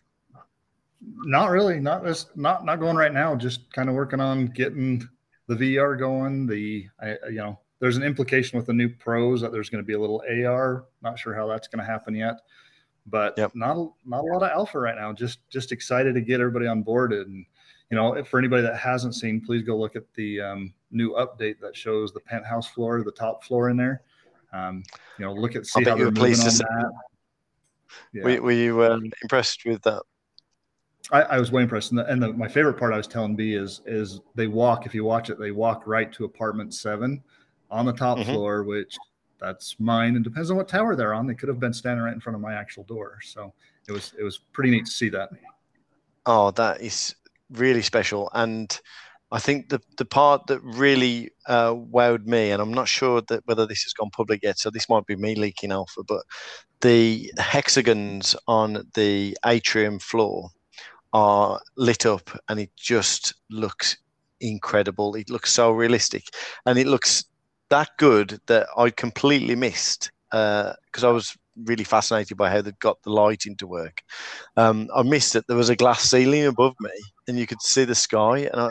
Not 1.15 1.50
really. 1.50 1.80
Not 1.80 2.04
just 2.04 2.36
not 2.36 2.65
not 2.65 2.80
going 2.80 2.97
right 2.97 3.14
now. 3.14 3.35
Just 3.35 3.71
kind 3.73 3.90
of 3.90 3.95
working 3.95 4.19
on 4.19 4.47
getting 4.47 5.07
the 5.47 5.56
VR 5.56 5.97
going. 5.97 6.47
The 6.47 6.87
I, 7.02 7.16
you 7.30 7.37
know 7.37 7.59
there's 7.80 7.97
an 7.97 8.04
implication 8.04 8.57
with 8.57 8.68
the 8.68 8.73
new 8.73 8.90
pros 8.90 9.42
that 9.42 9.52
there's 9.52 9.69
going 9.69 9.83
to 9.83 9.87
be 9.87 9.94
a 9.94 9.99
little 9.99 10.23
AR. 10.30 10.85
Not 11.02 11.19
sure 11.19 11.33
how 11.33 11.47
that's 11.47 11.68
going 11.68 11.85
to 11.85 11.90
happen 11.90 12.16
yet, 12.16 12.42
but 13.06 13.35
yep. 13.37 13.52
not 13.54 13.78
a, 13.78 13.87
not 14.06 14.21
a 14.21 14.28
lot 14.28 14.44
of 14.44 14.49
alpha 14.49 14.80
right 14.80 14.95
now. 14.95 15.14
Just 15.14 15.40
just 15.49 15.71
excited 15.71 16.14
to 16.16 16.21
get 16.21 16.40
everybody 16.40 16.68
on 16.68 16.83
board 16.83 17.14
and 17.14 17.45
you 17.90 17.95
know 17.95 18.21
for 18.23 18.40
anybody 18.40 18.64
that 18.64 18.78
hasn't 18.78 19.16
seen, 19.16 19.42
please 19.45 19.64
go 19.64 19.78
look 19.78 19.95
at 19.95 20.04
the 20.16 20.42
um, 20.42 20.73
new 20.92 21.14
update 21.14 21.59
that 21.61 21.76
shows 21.76 22.11
the 22.11 22.19
penthouse 22.21 22.68
floor, 22.68 23.04
the 23.04 23.11
top 23.11 23.44
floor 23.44 23.69
in 23.69 23.78
there. 23.78 24.02
Um, 24.54 24.83
you 25.19 25.26
know, 25.26 25.33
look 25.33 25.56
at 25.56 25.66
see 25.66 25.83
how 25.83 25.95
they're 25.95 26.11
moving 26.11 26.40
on 26.40 26.45
that. 26.45 26.92
Yeah. 28.14 28.23
Were, 28.23 28.42
were 28.42 28.52
you 28.52 28.81
uh, 28.81 28.99
impressed 29.21 29.66
with 29.66 29.81
that? 29.83 30.02
I, 31.11 31.21
I, 31.21 31.40
was 31.40 31.52
way 31.52 31.64
impressed. 31.64 31.92
And, 31.92 31.99
the, 31.99 32.06
and 32.06 32.21
the, 32.21 32.33
my 32.33 32.47
favorite 32.47 32.76
part 32.76 32.94
I 32.94 32.97
was 32.97 33.07
telling 33.07 33.35
B 33.35 33.54
is 33.54 33.81
is 33.85 34.19
they 34.35 34.47
walk. 34.47 34.85
If 34.85 34.94
you 34.94 35.04
watch 35.04 35.30
it, 35.30 35.40
they 35.40 35.52
walk 35.52 35.83
right 35.85 36.11
to 36.14 36.26
apartment 36.26 36.73
seven 36.73 37.23
on 37.71 37.85
the 37.85 37.94
top 37.94 38.18
mm-hmm. 38.18 38.31
floor, 38.31 38.64
which 38.64 38.97
that's 39.40 39.76
mine. 39.80 40.16
And 40.16 40.23
depends 40.23 40.52
on 40.52 40.57
what 40.57 40.68
tower 40.68 40.95
they're 40.95 41.14
on. 41.14 41.28
They 41.28 41.33
could 41.33 41.49
have 41.49 41.59
been 41.59 41.73
standing 41.73 42.04
right 42.04 42.14
in 42.14 42.19
front 42.19 42.35
of 42.35 42.42
my 42.42 42.54
actual 42.54 42.83
door. 42.83 43.19
So 43.23 43.54
it 43.87 43.92
was 43.92 44.14
it 44.19 44.23
was 44.23 44.40
pretty 44.54 44.71
neat 44.71 44.85
to 44.85 44.92
see 44.92 45.09
that. 45.09 45.30
Oh, 46.26 46.52
that 46.52 46.81
is 46.81 47.16
really 47.52 47.81
special. 47.81 48.30
And 48.33 48.78
I 49.31 49.40
think 49.40 49.69
the 49.69 49.80
the 49.97 50.06
part 50.06 50.47
that 50.47 50.61
really 50.61 51.31
uh, 51.47 51.73
wowed 51.73 52.26
me, 52.26 52.52
and 52.52 52.61
I'm 52.61 52.73
not 52.73 52.90
sure 52.90 53.21
that 53.30 53.45
whether 53.45 53.66
this 53.66 53.83
has 53.83 53.94
gone 53.94 54.09
public 54.09 54.42
yet, 54.44 54.59
so 54.59 54.69
this 54.69 54.90
might 54.90 55.06
be 55.06 55.16
me 55.16 55.35
leaking 55.35 55.71
alpha, 55.71 56.04
but 56.04 56.23
the 56.81 57.31
hexagons 57.37 58.35
on 58.47 58.85
the 58.94 59.37
atrium 59.45 59.99
floor 59.99 60.52
are 61.14 61.59
lit 61.76 62.06
up 62.06 62.30
and 62.49 62.59
it 62.59 62.71
just 62.76 63.33
looks 63.49 63.97
incredible. 64.42 65.16
It 65.16 65.30
looks 65.30 65.52
so 65.52 65.71
realistic 65.71 66.23
and 66.66 66.78
it 66.78 66.87
looks 66.87 67.26
that 67.69 67.90
good 67.97 68.40
that 68.47 68.68
I 68.78 68.90
completely 68.90 69.56
missed 69.56 70.11
because 70.31 71.04
uh, 71.04 71.09
I 71.09 71.11
was 71.11 71.37
really 71.64 71.83
fascinated 71.83 72.37
by 72.37 72.49
how 72.49 72.61
they 72.61 72.71
got 72.80 73.02
the 73.04 73.09
lighting 73.09 73.56
to 73.57 73.68
work. 73.68 74.02
Um, 74.57 74.90
I 74.95 75.04
missed 75.04 75.33
that 75.33 75.47
there 75.47 75.57
was 75.57 75.69
a 75.69 75.76
glass 75.76 76.02
ceiling 76.02 76.45
above 76.45 76.76
me 76.80 76.92
and 77.28 77.40
you 77.40 77.47
could 77.47 77.61
see 77.61 77.85
the 77.85 77.95
sky 77.95 78.49
and, 78.52 78.61
I, 78.61 78.69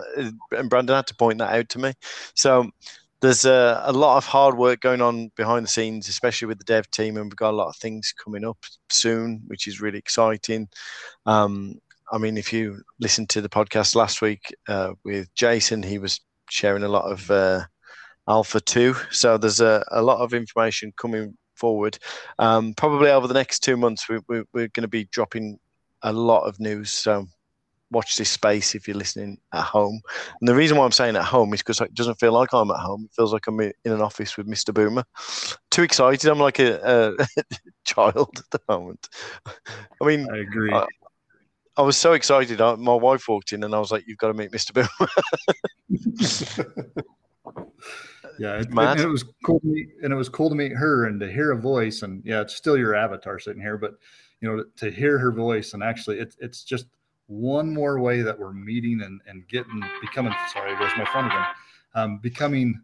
and 0.57 0.71
Brandon 0.71 0.97
had 0.97 1.07
to 1.09 1.17
point 1.17 1.39
that 1.39 1.55
out 1.55 1.69
to 1.71 1.79
me. 1.79 1.93
So 2.35 2.71
there's 3.21 3.45
a, 3.45 3.83
a, 3.85 3.93
lot 3.93 4.19
of 4.19 4.27
hard 4.27 4.57
work 4.57 4.81
going 4.81 5.01
on 5.01 5.31
behind 5.37 5.65
the 5.65 5.71
scenes, 5.71 6.09
especially 6.09 6.47
with 6.47 6.59
the 6.59 6.65
dev 6.65 6.91
team, 6.91 7.17
and 7.17 7.27
we've 7.27 7.37
got 7.37 7.51
a 7.51 7.57
lot 7.57 7.69
of 7.69 7.77
things 7.77 8.13
coming 8.13 8.45
up 8.45 8.59
soon, 8.91 9.43
which 9.47 9.67
is 9.67 9.81
really 9.81 9.99
exciting. 9.99 10.69
Um, 11.25 11.81
I 12.13 12.19
mean, 12.19 12.37
if 12.37 12.53
you 12.53 12.83
listened 13.01 13.29
to 13.31 13.41
the 13.41 13.49
podcast 13.49 13.95
last 13.95 14.23
week 14.23 14.55
uh, 14.69 14.93
with 15.05 15.33
Jason, 15.35 15.83
he 15.83 15.99
was 15.99 16.21
sharing 16.51 16.83
a 16.83 16.89
lot 16.89 17.11
of 17.11 17.31
uh, 17.31 17.65
Alpha 18.29 18.61
too. 18.61 18.95
So 19.11 19.39
there's 19.39 19.61
a, 19.61 19.85
a 19.91 20.03
lot 20.03 20.21
of 20.21 20.35
information 20.35 20.93
coming 20.97 21.37
forward. 21.55 21.99
Um, 22.39 22.75
probably 22.75 23.11
over 23.11 23.27
the 23.27 23.35
next 23.35 23.61
two 23.61 23.77
months, 23.77 24.09
we, 24.09 24.19
we, 24.29 24.43
we're 24.53 24.69
going 24.69 24.83
to 24.83 24.89
be 24.89 25.05
dropping 25.05 25.59
a 26.03 26.13
lot 26.13 26.43
of 26.43 26.61
news. 26.61 26.91
So 26.91 27.27
watch 27.91 28.17
this 28.17 28.31
space 28.31 28.75
if 28.75 28.87
you're 28.87 28.97
listening 28.97 29.39
at 29.53 29.63
home. 29.63 30.01
And 30.41 30.49
the 30.49 30.55
reason 30.55 30.77
why 30.77 30.85
I'm 30.85 30.93
saying 30.93 31.17
at 31.17 31.25
home 31.25 31.55
is 31.55 31.61
because 31.61 31.81
it 31.81 31.95
doesn't 31.95 32.21
feel 32.21 32.33
like 32.33 32.53
I'm 32.53 32.71
at 32.71 32.79
home. 32.79 33.05
It 33.05 33.15
feels 33.15 33.33
like 33.33 33.47
I'm 33.47 33.61
in 33.61 33.73
an 33.85 34.03
office 34.03 34.37
with 34.37 34.49
Mr. 34.49 34.73
Boomer. 34.75 35.05
Too 35.71 35.83
excited. 35.83 36.29
I'm 36.31 36.39
like 36.39 36.59
a, 36.59 37.17
a 37.19 37.27
child 37.85 38.39
at 38.39 38.51
the 38.51 38.61
moment. 38.69 39.09
I 39.47 40.05
mean, 40.05 40.29
I 40.31 40.39
agree. 40.39 40.73
I, 40.73 40.87
I 41.77 41.83
was 41.83 41.97
so 41.97 42.13
excited. 42.13 42.61
I, 42.61 42.75
my 42.77 42.95
wife 42.95 43.29
walked 43.29 43.53
in 43.53 43.65
and 43.65 43.75
I 43.75 43.79
was 43.79 43.93
like, 43.93 44.05
"You've 44.07 44.19
got 44.19 44.29
to 44.29 44.35
meet 44.35 44.51
Mr. 44.51 44.73
Bill." 44.73 44.89
yeah, 48.39 48.61
it, 48.61 48.69
and 48.71 49.01
it 49.01 49.09
was 49.09 49.25
cool 49.45 49.61
to 49.61 49.67
meet, 49.67 49.89
and 50.03 50.13
it 50.13 50.17
was 50.17 50.29
cool 50.29 50.49
to 50.49 50.55
meet 50.55 50.73
her 50.73 51.07
and 51.07 51.21
to 51.21 51.31
hear 51.31 51.53
a 51.53 51.59
voice. 51.59 52.03
And 52.03 52.23
yeah, 52.25 52.41
it's 52.41 52.55
still 52.55 52.77
your 52.77 52.95
avatar 52.95 53.39
sitting 53.39 53.61
here, 53.61 53.77
but 53.77 53.95
you 54.41 54.49
know, 54.49 54.65
to 54.77 54.91
hear 54.91 55.19
her 55.19 55.33
voice 55.33 55.75
and 55.75 55.83
actually, 55.83 56.19
it's 56.19 56.37
it's 56.41 56.63
just 56.63 56.87
one 57.27 57.73
more 57.73 58.01
way 58.01 58.23
that 58.23 58.39
we're 58.39 58.53
meeting 58.53 59.03
and, 59.03 59.21
and 59.27 59.47
getting 59.49 59.83
becoming 60.01 60.33
sorry 60.53 60.75
there's 60.79 60.93
my 60.97 61.05
phone 61.13 61.27
again 61.27 61.45
um, 61.95 62.19
becoming 62.19 62.81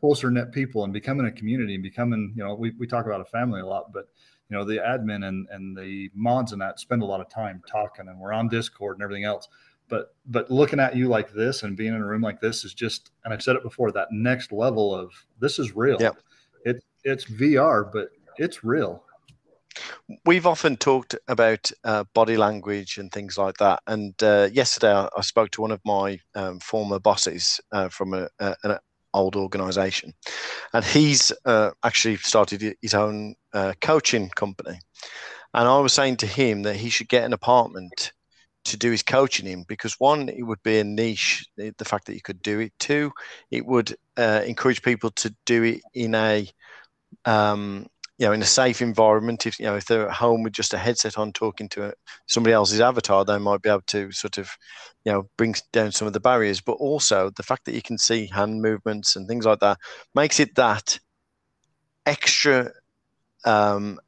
closer 0.00 0.30
knit 0.30 0.52
people 0.52 0.84
and 0.84 0.92
becoming 0.92 1.26
a 1.26 1.32
community 1.32 1.74
and 1.74 1.82
becoming 1.82 2.32
you 2.36 2.44
know 2.44 2.54
we, 2.54 2.72
we 2.78 2.86
talk 2.86 3.06
about 3.06 3.20
a 3.20 3.24
family 3.24 3.60
a 3.60 3.66
lot 3.66 3.92
but 3.92 4.08
you 4.48 4.56
know 4.56 4.64
the 4.64 4.78
admin 4.78 5.26
and 5.26 5.48
and 5.50 5.76
the 5.76 6.10
mods 6.14 6.52
and 6.52 6.60
that 6.60 6.78
spend 6.78 7.02
a 7.02 7.06
lot 7.06 7.20
of 7.20 7.28
time 7.28 7.62
talking 7.70 8.08
and 8.08 8.18
we're 8.18 8.32
on 8.32 8.48
discord 8.48 8.96
and 8.96 9.02
everything 9.02 9.24
else 9.24 9.48
but 9.88 10.14
but 10.26 10.50
looking 10.50 10.80
at 10.80 10.96
you 10.96 11.08
like 11.08 11.32
this 11.32 11.62
and 11.62 11.76
being 11.76 11.94
in 11.94 12.00
a 12.00 12.06
room 12.06 12.22
like 12.22 12.40
this 12.40 12.64
is 12.64 12.74
just 12.74 13.10
and 13.24 13.32
i've 13.32 13.42
said 13.42 13.56
it 13.56 13.62
before 13.62 13.92
that 13.92 14.08
next 14.10 14.52
level 14.52 14.94
of 14.94 15.12
this 15.40 15.58
is 15.58 15.74
real 15.74 15.96
yep. 16.00 16.16
it 16.64 16.84
it's 17.04 17.24
vr 17.24 17.90
but 17.92 18.08
it's 18.38 18.64
real 18.64 19.02
We've 20.24 20.46
often 20.46 20.76
talked 20.76 21.14
about 21.28 21.70
uh, 21.84 22.04
body 22.14 22.36
language 22.36 22.96
and 22.96 23.12
things 23.12 23.36
like 23.36 23.56
that. 23.58 23.82
And 23.86 24.14
uh, 24.22 24.48
yesterday, 24.52 24.92
I, 24.92 25.08
I, 25.16 25.20
spoke 25.20 25.50
to 25.50 25.60
one 25.60 25.70
of 25.70 25.80
my 25.84 26.18
um, 26.34 26.60
former 26.60 26.98
bosses 26.98 27.60
uh, 27.72 27.88
from 27.88 28.14
a, 28.14 28.28
a, 28.38 28.78
old 29.16 29.36
organization, 29.36 30.12
and 30.72 30.84
he's 30.84 31.32
uh, 31.44 31.70
actually 31.82 32.16
started 32.16 32.76
his 32.80 32.94
own 32.94 33.34
uh, 33.52 33.72
coaching 33.80 34.28
company. 34.30 34.78
And 35.54 35.66
I 35.68 35.78
was 35.78 35.92
saying 35.92 36.18
to 36.18 36.26
him 36.26 36.62
that 36.62 36.76
he 36.76 36.90
should 36.90 37.08
get 37.08 37.24
an 37.24 37.32
apartment 37.32 38.12
to 38.66 38.76
do 38.76 38.90
his 38.90 39.02
coaching 39.02 39.46
in 39.46 39.64
because 39.64 39.94
one, 39.98 40.28
it 40.28 40.42
would 40.42 40.62
be 40.62 40.78
a 40.78 40.84
niche, 40.84 41.46
the, 41.56 41.72
fact 41.84 42.06
that 42.06 42.14
you 42.14 42.20
could 42.20 42.42
do 42.42 42.60
it. 42.60 42.72
Two, 42.78 43.12
it 43.50 43.64
would 43.64 43.96
uh, 44.16 44.42
encourage 44.44 44.82
people 44.82 45.10
to 45.10 45.34
do 45.46 45.62
it 45.62 45.80
in 45.94 46.14
a 46.14 46.48
um, 47.24 47.86
you 48.18 48.26
know, 48.26 48.32
in 48.32 48.40
a 48.40 48.46
safe 48.46 48.80
environment, 48.80 49.46
if 49.46 49.58
you 49.58 49.66
know, 49.66 49.76
if 49.76 49.84
they're 49.84 50.08
at 50.08 50.14
home 50.14 50.42
with 50.42 50.54
just 50.54 50.72
a 50.72 50.78
headset 50.78 51.18
on 51.18 51.32
talking 51.32 51.68
to 51.70 51.92
somebody 52.26 52.54
else's 52.54 52.80
avatar, 52.80 53.24
they 53.24 53.38
might 53.38 53.60
be 53.60 53.68
able 53.68 53.82
to 53.88 54.10
sort 54.10 54.38
of, 54.38 54.50
you 55.04 55.12
know, 55.12 55.28
bring 55.36 55.54
down 55.72 55.92
some 55.92 56.06
of 56.06 56.14
the 56.14 56.20
barriers. 56.20 56.60
But 56.60 56.74
also 56.74 57.30
the 57.30 57.42
fact 57.42 57.66
that 57.66 57.74
you 57.74 57.82
can 57.82 57.98
see 57.98 58.26
hand 58.26 58.62
movements 58.62 59.16
and 59.16 59.28
things 59.28 59.44
like 59.44 59.60
that 59.60 59.78
makes 60.14 60.40
it 60.40 60.54
that 60.54 60.98
extra 62.06 62.70
um, 63.44 63.98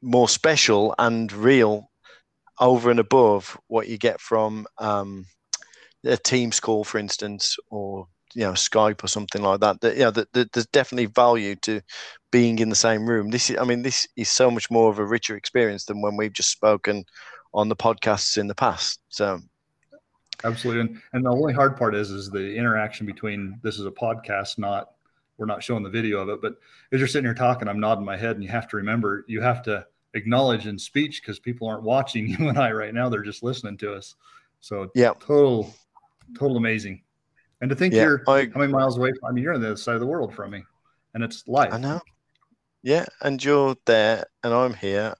more 0.00 0.28
special 0.28 0.94
and 0.98 1.30
real 1.32 1.90
over 2.60 2.90
and 2.90 3.00
above 3.00 3.58
what 3.66 3.88
you 3.88 3.98
get 3.98 4.20
from 4.20 4.66
um, 4.78 5.26
a 6.04 6.16
Teams 6.16 6.60
call, 6.60 6.84
for 6.84 6.98
instance, 6.98 7.56
or 7.70 8.06
you 8.34 8.42
know 8.42 8.52
Skype 8.52 9.02
or 9.02 9.08
something 9.08 9.42
like 9.42 9.60
that. 9.60 9.80
That 9.80 9.98
know, 9.98 10.10
that, 10.10 10.32
that 10.32 10.52
there's 10.52 10.66
definitely 10.66 11.06
value 11.06 11.56
to 11.56 11.80
being 12.30 12.58
in 12.58 12.68
the 12.68 12.76
same 12.76 13.06
room. 13.06 13.30
This 13.30 13.50
is, 13.50 13.58
I 13.58 13.64
mean, 13.64 13.82
this 13.82 14.06
is 14.16 14.28
so 14.28 14.50
much 14.50 14.70
more 14.70 14.90
of 14.90 14.98
a 14.98 15.04
richer 15.04 15.36
experience 15.36 15.84
than 15.84 16.02
when 16.02 16.16
we've 16.16 16.32
just 16.32 16.50
spoken 16.50 17.04
on 17.54 17.68
the 17.68 17.76
podcasts 17.76 18.36
in 18.36 18.46
the 18.46 18.54
past. 18.54 19.00
So, 19.08 19.40
absolutely, 20.44 20.82
and, 20.82 21.02
and 21.12 21.24
the 21.24 21.30
only 21.30 21.52
hard 21.52 21.76
part 21.76 21.94
is 21.94 22.10
is 22.10 22.30
the 22.30 22.54
interaction 22.54 23.06
between 23.06 23.58
this 23.62 23.78
is 23.78 23.86
a 23.86 23.90
podcast, 23.90 24.58
not 24.58 24.90
we're 25.38 25.46
not 25.46 25.62
showing 25.62 25.84
the 25.84 25.90
video 25.90 26.18
of 26.18 26.28
it, 26.28 26.42
but 26.42 26.56
as 26.92 26.98
you're 26.98 27.06
sitting 27.06 27.24
here 27.24 27.34
talking, 27.34 27.68
I'm 27.68 27.80
nodding 27.80 28.04
my 28.04 28.16
head, 28.16 28.36
and 28.36 28.42
you 28.42 28.50
have 28.50 28.68
to 28.68 28.76
remember 28.76 29.24
you 29.28 29.40
have 29.40 29.62
to 29.62 29.86
acknowledge 30.14 30.66
in 30.66 30.78
speech 30.78 31.22
because 31.22 31.38
people 31.38 31.68
aren't 31.68 31.84
watching 31.84 32.26
you 32.38 32.48
and 32.48 32.58
I 32.58 32.72
right 32.72 32.92
now; 32.92 33.08
they're 33.08 33.22
just 33.22 33.42
listening 33.42 33.78
to 33.78 33.94
us. 33.94 34.16
So, 34.60 34.90
yeah, 34.94 35.12
total, 35.20 35.72
total 36.36 36.56
amazing. 36.56 37.02
And 37.60 37.70
to 37.70 37.76
think 37.76 37.94
yeah, 37.94 38.04
you're 38.04 38.22
I, 38.28 38.48
how 38.52 38.60
many 38.60 38.72
miles 38.72 38.96
away 38.96 39.10
from 39.10 39.30
I 39.30 39.32
mean, 39.32 39.42
you're 39.44 39.54
on 39.54 39.60
the 39.60 39.68
other 39.68 39.76
side 39.76 39.94
of 39.94 40.00
the 40.00 40.06
world 40.06 40.34
from 40.34 40.52
me, 40.52 40.62
and 41.14 41.24
it's 41.24 41.46
life. 41.48 41.72
I 41.72 41.78
know. 41.78 42.00
Yeah, 42.82 43.06
and 43.22 43.42
you're 43.42 43.76
there, 43.86 44.24
and 44.44 44.54
I'm 44.54 44.74
here. 44.74 45.14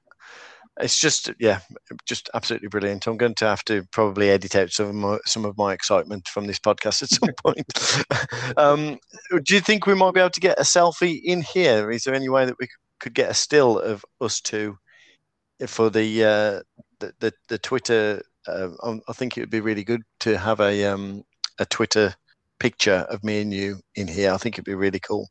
It's 0.80 0.98
just, 0.98 1.32
yeah, 1.40 1.58
just 2.06 2.30
absolutely 2.34 2.68
brilliant. 2.68 3.08
I'm 3.08 3.16
going 3.16 3.34
to 3.36 3.46
have 3.46 3.64
to 3.64 3.82
probably 3.90 4.30
edit 4.30 4.54
out 4.54 4.70
some 4.70 4.86
of 4.86 4.94
my, 4.94 5.18
some 5.26 5.44
of 5.44 5.58
my 5.58 5.72
excitement 5.72 6.28
from 6.28 6.46
this 6.46 6.60
podcast 6.60 7.02
at 7.02 7.10
some 7.10 7.30
point. 7.44 8.56
um, 8.56 8.98
do 9.42 9.54
you 9.54 9.60
think 9.60 9.86
we 9.86 9.94
might 9.94 10.14
be 10.14 10.20
able 10.20 10.30
to 10.30 10.40
get 10.40 10.60
a 10.60 10.62
selfie 10.62 11.20
in 11.24 11.42
here? 11.42 11.90
Is 11.90 12.04
there 12.04 12.14
any 12.14 12.28
way 12.28 12.46
that 12.46 12.58
we 12.60 12.68
could 13.00 13.14
get 13.14 13.30
a 13.30 13.34
still 13.34 13.80
of 13.80 14.04
us 14.20 14.40
two 14.40 14.78
for 15.66 15.90
the 15.90 16.24
uh, 16.24 16.62
the, 17.00 17.12
the, 17.18 17.32
the 17.48 17.58
Twitter? 17.58 18.22
Uh, 18.46 18.68
I 19.08 19.12
think 19.12 19.36
it 19.36 19.40
would 19.40 19.50
be 19.50 19.60
really 19.60 19.84
good 19.84 20.02
to 20.20 20.38
have 20.38 20.60
a 20.60 20.84
um, 20.84 21.24
a 21.58 21.66
Twitter 21.66 22.14
picture 22.58 23.06
of 23.10 23.22
me 23.24 23.40
and 23.40 23.52
you 23.52 23.80
in 23.94 24.08
here. 24.08 24.32
I 24.32 24.36
think 24.36 24.54
it'd 24.54 24.64
be 24.64 24.74
really 24.74 25.00
cool. 25.00 25.28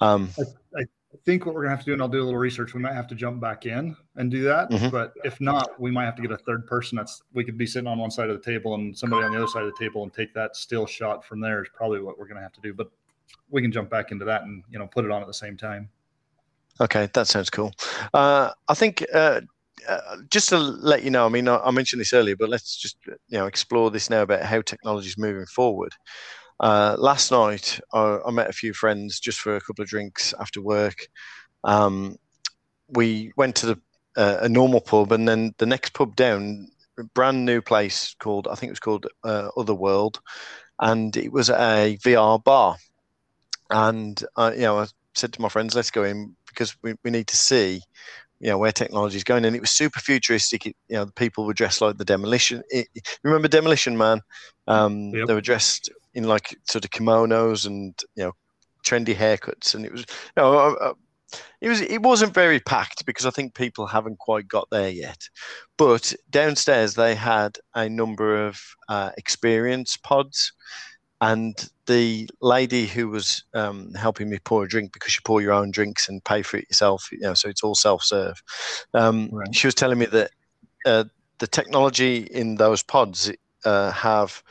Um, 0.00 0.30
I, 0.76 0.80
I, 0.80 0.84
think 1.24 1.46
what 1.46 1.54
we're 1.54 1.62
gonna 1.62 1.76
have 1.76 1.84
to 1.84 1.86
do, 1.86 1.92
and 1.92 2.02
I'll 2.02 2.08
do 2.08 2.22
a 2.22 2.24
little 2.24 2.38
research. 2.38 2.74
We 2.74 2.80
might 2.80 2.94
have 2.94 3.06
to 3.08 3.14
jump 3.14 3.40
back 3.40 3.66
in 3.66 3.96
and 4.16 4.30
do 4.30 4.42
that. 4.42 4.70
Mm-hmm. 4.70 4.88
But 4.88 5.12
if 5.24 5.40
not, 5.40 5.80
we 5.80 5.90
might 5.90 6.04
have 6.04 6.16
to 6.16 6.22
get 6.22 6.32
a 6.32 6.36
third 6.38 6.66
person. 6.66 6.96
That's 6.96 7.22
we 7.32 7.44
could 7.44 7.56
be 7.56 7.66
sitting 7.66 7.86
on 7.86 7.98
one 7.98 8.10
side 8.10 8.30
of 8.30 8.36
the 8.36 8.42
table 8.42 8.74
and 8.74 8.96
somebody 8.96 9.24
on 9.24 9.32
the 9.32 9.38
other 9.38 9.46
side 9.46 9.62
of 9.62 9.72
the 9.72 9.84
table 9.84 10.02
and 10.02 10.12
take 10.12 10.34
that 10.34 10.56
still 10.56 10.86
shot 10.86 11.24
from 11.24 11.40
there. 11.40 11.62
Is 11.62 11.68
probably 11.74 12.00
what 12.00 12.18
we're 12.18 12.26
gonna 12.26 12.42
have 12.42 12.52
to 12.54 12.60
do. 12.60 12.74
But 12.74 12.90
we 13.50 13.62
can 13.62 13.70
jump 13.70 13.90
back 13.90 14.10
into 14.10 14.24
that 14.24 14.42
and 14.42 14.64
you 14.70 14.78
know 14.78 14.86
put 14.86 15.04
it 15.04 15.10
on 15.10 15.20
at 15.20 15.26
the 15.26 15.34
same 15.34 15.56
time. 15.56 15.88
Okay, 16.80 17.08
that 17.12 17.28
sounds 17.28 17.50
cool. 17.50 17.72
Uh, 18.12 18.50
I 18.68 18.74
think 18.74 19.04
uh, 19.14 19.42
uh, 19.88 20.16
just 20.30 20.48
to 20.48 20.58
let 20.58 21.02
you 21.02 21.10
know, 21.10 21.26
I 21.26 21.28
mean, 21.28 21.48
I, 21.48 21.58
I, 21.58 21.70
mentioned 21.70 22.00
this 22.00 22.12
earlier, 22.12 22.36
but 22.36 22.48
let's 22.48 22.76
just 22.76 22.96
you 23.06 23.38
know 23.38 23.46
explore 23.46 23.90
this 23.90 24.10
now 24.10 24.22
about 24.22 24.42
how 24.42 24.60
technology 24.60 25.08
is 25.08 25.18
moving 25.18 25.46
forward. 25.46 25.92
Uh, 26.60 26.96
last 26.98 27.30
night, 27.30 27.80
I, 27.92 28.18
I, 28.26 28.30
met 28.30 28.48
a 28.48 28.52
few 28.52 28.72
friends 28.72 29.18
just 29.18 29.40
for 29.40 29.56
a 29.56 29.60
couple 29.60 29.82
of 29.82 29.88
drinks 29.88 30.32
after 30.38 30.62
work. 30.62 31.08
Um, 31.64 32.16
we 32.88 33.32
went 33.36 33.56
to 33.56 33.66
the, 33.66 33.80
uh, 34.16 34.38
a 34.42 34.48
normal 34.48 34.80
pub, 34.80 35.10
and 35.12 35.26
then 35.26 35.54
the 35.58 35.66
next 35.66 35.94
pub 35.94 36.14
down, 36.14 36.68
brand 37.12 37.44
new 37.44 37.60
place 37.60 38.14
called 38.20 38.46
I 38.46 38.54
think 38.54 38.68
it 38.68 38.72
was 38.72 38.80
called 38.80 39.06
uh, 39.24 39.48
Otherworld, 39.56 40.20
and 40.78 41.16
it 41.16 41.32
was 41.32 41.50
a 41.50 41.98
VR 42.04 42.42
bar. 42.42 42.76
And 43.70 44.22
you 44.38 44.60
know, 44.60 44.78
I 44.80 44.86
said 45.14 45.32
to 45.32 45.42
my 45.42 45.48
friends, 45.48 45.74
"Let's 45.74 45.90
go 45.90 46.04
in 46.04 46.36
because 46.46 46.76
we, 46.82 46.94
we 47.02 47.10
need 47.10 47.26
to 47.28 47.36
see." 47.36 47.80
you 48.40 48.50
know 48.50 48.58
where 48.58 48.72
technology 48.72 49.16
is 49.16 49.24
going 49.24 49.44
and 49.44 49.54
it 49.54 49.60
was 49.60 49.70
super 49.70 50.00
futuristic 50.00 50.66
it, 50.66 50.76
you 50.88 50.96
know 50.96 51.04
the 51.04 51.12
people 51.12 51.46
were 51.46 51.54
dressed 51.54 51.80
like 51.80 51.96
the 51.96 52.04
demolition 52.04 52.62
it, 52.68 52.88
remember 53.22 53.46
demolition 53.46 53.96
man 53.96 54.20
um, 54.66 55.10
yep. 55.14 55.28
they 55.28 55.34
were 55.34 55.40
dressed 55.40 55.88
in 56.14 56.24
like 56.24 56.56
sort 56.68 56.84
of 56.84 56.90
kimonos 56.90 57.66
and 57.66 57.94
you 58.16 58.24
know 58.24 58.32
trendy 58.84 59.14
haircuts, 59.14 59.74
and 59.74 59.84
it 59.84 59.92
was 59.92 60.02
you 60.02 60.42
know. 60.42 60.58
Uh, 60.58 60.74
uh, 60.80 60.94
it 61.60 61.68
was 61.68 61.80
it 61.80 62.02
wasn't 62.02 62.32
very 62.32 62.60
packed 62.60 63.04
because 63.06 63.26
I 63.26 63.30
think 63.30 63.54
people 63.54 63.86
haven't 63.86 64.18
quite 64.18 64.46
got 64.46 64.68
there 64.70 64.90
yet. 64.90 65.28
But 65.76 66.14
downstairs 66.30 66.94
they 66.94 67.16
had 67.16 67.58
a 67.74 67.88
number 67.88 68.46
of 68.46 68.60
uh, 68.88 69.10
experience 69.16 69.96
pods, 69.96 70.52
and 71.20 71.70
the 71.86 72.28
lady 72.40 72.86
who 72.86 73.08
was 73.08 73.44
um, 73.54 73.92
helping 73.94 74.28
me 74.28 74.38
pour 74.44 74.64
a 74.64 74.68
drink 74.68 74.92
because 74.92 75.16
you 75.16 75.22
pour 75.24 75.40
your 75.40 75.52
own 75.52 75.70
drinks 75.70 76.08
and 76.08 76.24
pay 76.24 76.42
for 76.42 76.58
it 76.58 76.66
yourself, 76.68 77.08
you 77.10 77.20
know, 77.20 77.34
so 77.34 77.48
it's 77.48 77.62
all 77.62 77.74
self 77.74 78.02
serve. 78.02 78.42
Um, 78.92 79.30
right. 79.32 79.54
She 79.54 79.66
was 79.66 79.74
telling 79.74 79.98
me 79.98 80.06
that 80.06 80.30
uh, 80.86 81.04
the 81.38 81.46
technology 81.46 82.18
in 82.30 82.56
those 82.56 82.82
pods 82.82 83.32
uh, 83.64 83.90
have 83.92 84.42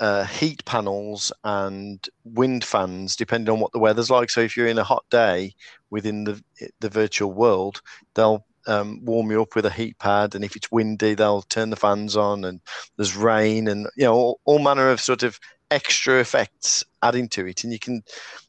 uh, 0.00 0.24
heat 0.24 0.64
panels 0.64 1.30
and 1.44 2.08
wind 2.24 2.64
fans, 2.64 3.14
depending 3.14 3.52
on 3.52 3.60
what 3.60 3.72
the 3.72 3.78
weather's 3.78 4.10
like. 4.10 4.30
So 4.30 4.40
if 4.40 4.56
you're 4.56 4.66
in 4.66 4.78
a 4.78 4.84
hot 4.84 5.04
day 5.10 5.54
within 5.90 6.24
the 6.24 6.42
the 6.80 6.88
virtual 6.88 7.32
world, 7.32 7.82
they'll 8.14 8.44
um, 8.66 9.04
warm 9.04 9.30
you 9.30 9.42
up 9.42 9.54
with 9.54 9.66
a 9.66 9.70
heat 9.70 9.98
pad, 9.98 10.34
and 10.34 10.44
if 10.44 10.56
it's 10.56 10.72
windy, 10.72 11.14
they'll 11.14 11.42
turn 11.42 11.70
the 11.70 11.76
fans 11.76 12.16
on. 12.16 12.44
And 12.44 12.60
there's 12.96 13.16
rain, 13.16 13.68
and 13.68 13.86
you 13.96 14.04
know 14.04 14.14
all, 14.14 14.40
all 14.46 14.58
manner 14.58 14.90
of 14.90 15.00
sort 15.00 15.22
of 15.22 15.38
extra 15.70 16.18
effects 16.18 16.82
adding 17.02 17.28
to 17.28 17.46
it, 17.46 17.62
and 17.62 17.72
you 17.72 17.78
can 17.78 18.02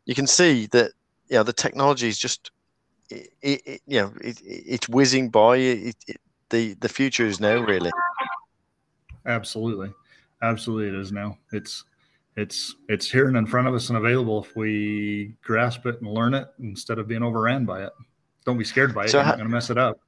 you 0.06 0.16
can 0.16 0.28
see 0.28 0.68
that 0.68 0.92
you 1.28 1.36
know 1.36 1.44
the 1.44 1.54
technology 1.54 2.08
is 2.08 2.18
just 2.18 2.52
it, 3.10 3.30
it, 3.42 3.82
you 3.88 4.00
know 4.00 4.14
it, 4.22 4.42
it's 4.44 4.90
whizzing 4.90 5.30
by. 5.30 5.58
The 6.50 6.74
the 6.74 6.90
future 6.90 7.26
is 7.26 7.40
now 7.40 7.62
really. 7.62 7.92
Absolutely, 9.26 9.94
absolutely, 10.42 10.90
it 10.90 11.02
is 11.02 11.12
now. 11.12 11.38
It's 11.52 11.86
it's 12.38 12.76
it's 12.88 13.12
here 13.12 13.28
and 13.28 13.36
in 13.36 13.46
front 13.46 13.68
of 13.68 13.74
us 13.74 13.90
and 13.90 13.98
available 13.98 14.44
if 14.44 14.56
we 14.56 15.34
grasp 15.44 15.86
it 15.86 16.02
and 16.02 16.10
learn 16.10 16.34
it 16.34 16.48
instead 16.60 16.98
of 16.98 17.08
being 17.08 17.24
overran 17.24 17.66
by 17.66 17.84
it. 17.84 17.92
Don't 18.46 18.58
be 18.58 18.64
scared 18.64 18.96
by 18.96 19.06
it. 19.06 19.10
So 19.10 19.18
You're 19.18 19.26
not 19.26 19.38
going 19.38 19.50
to 19.50 19.54
mess 19.54 19.70
it 19.70 19.78
up. 19.78 20.00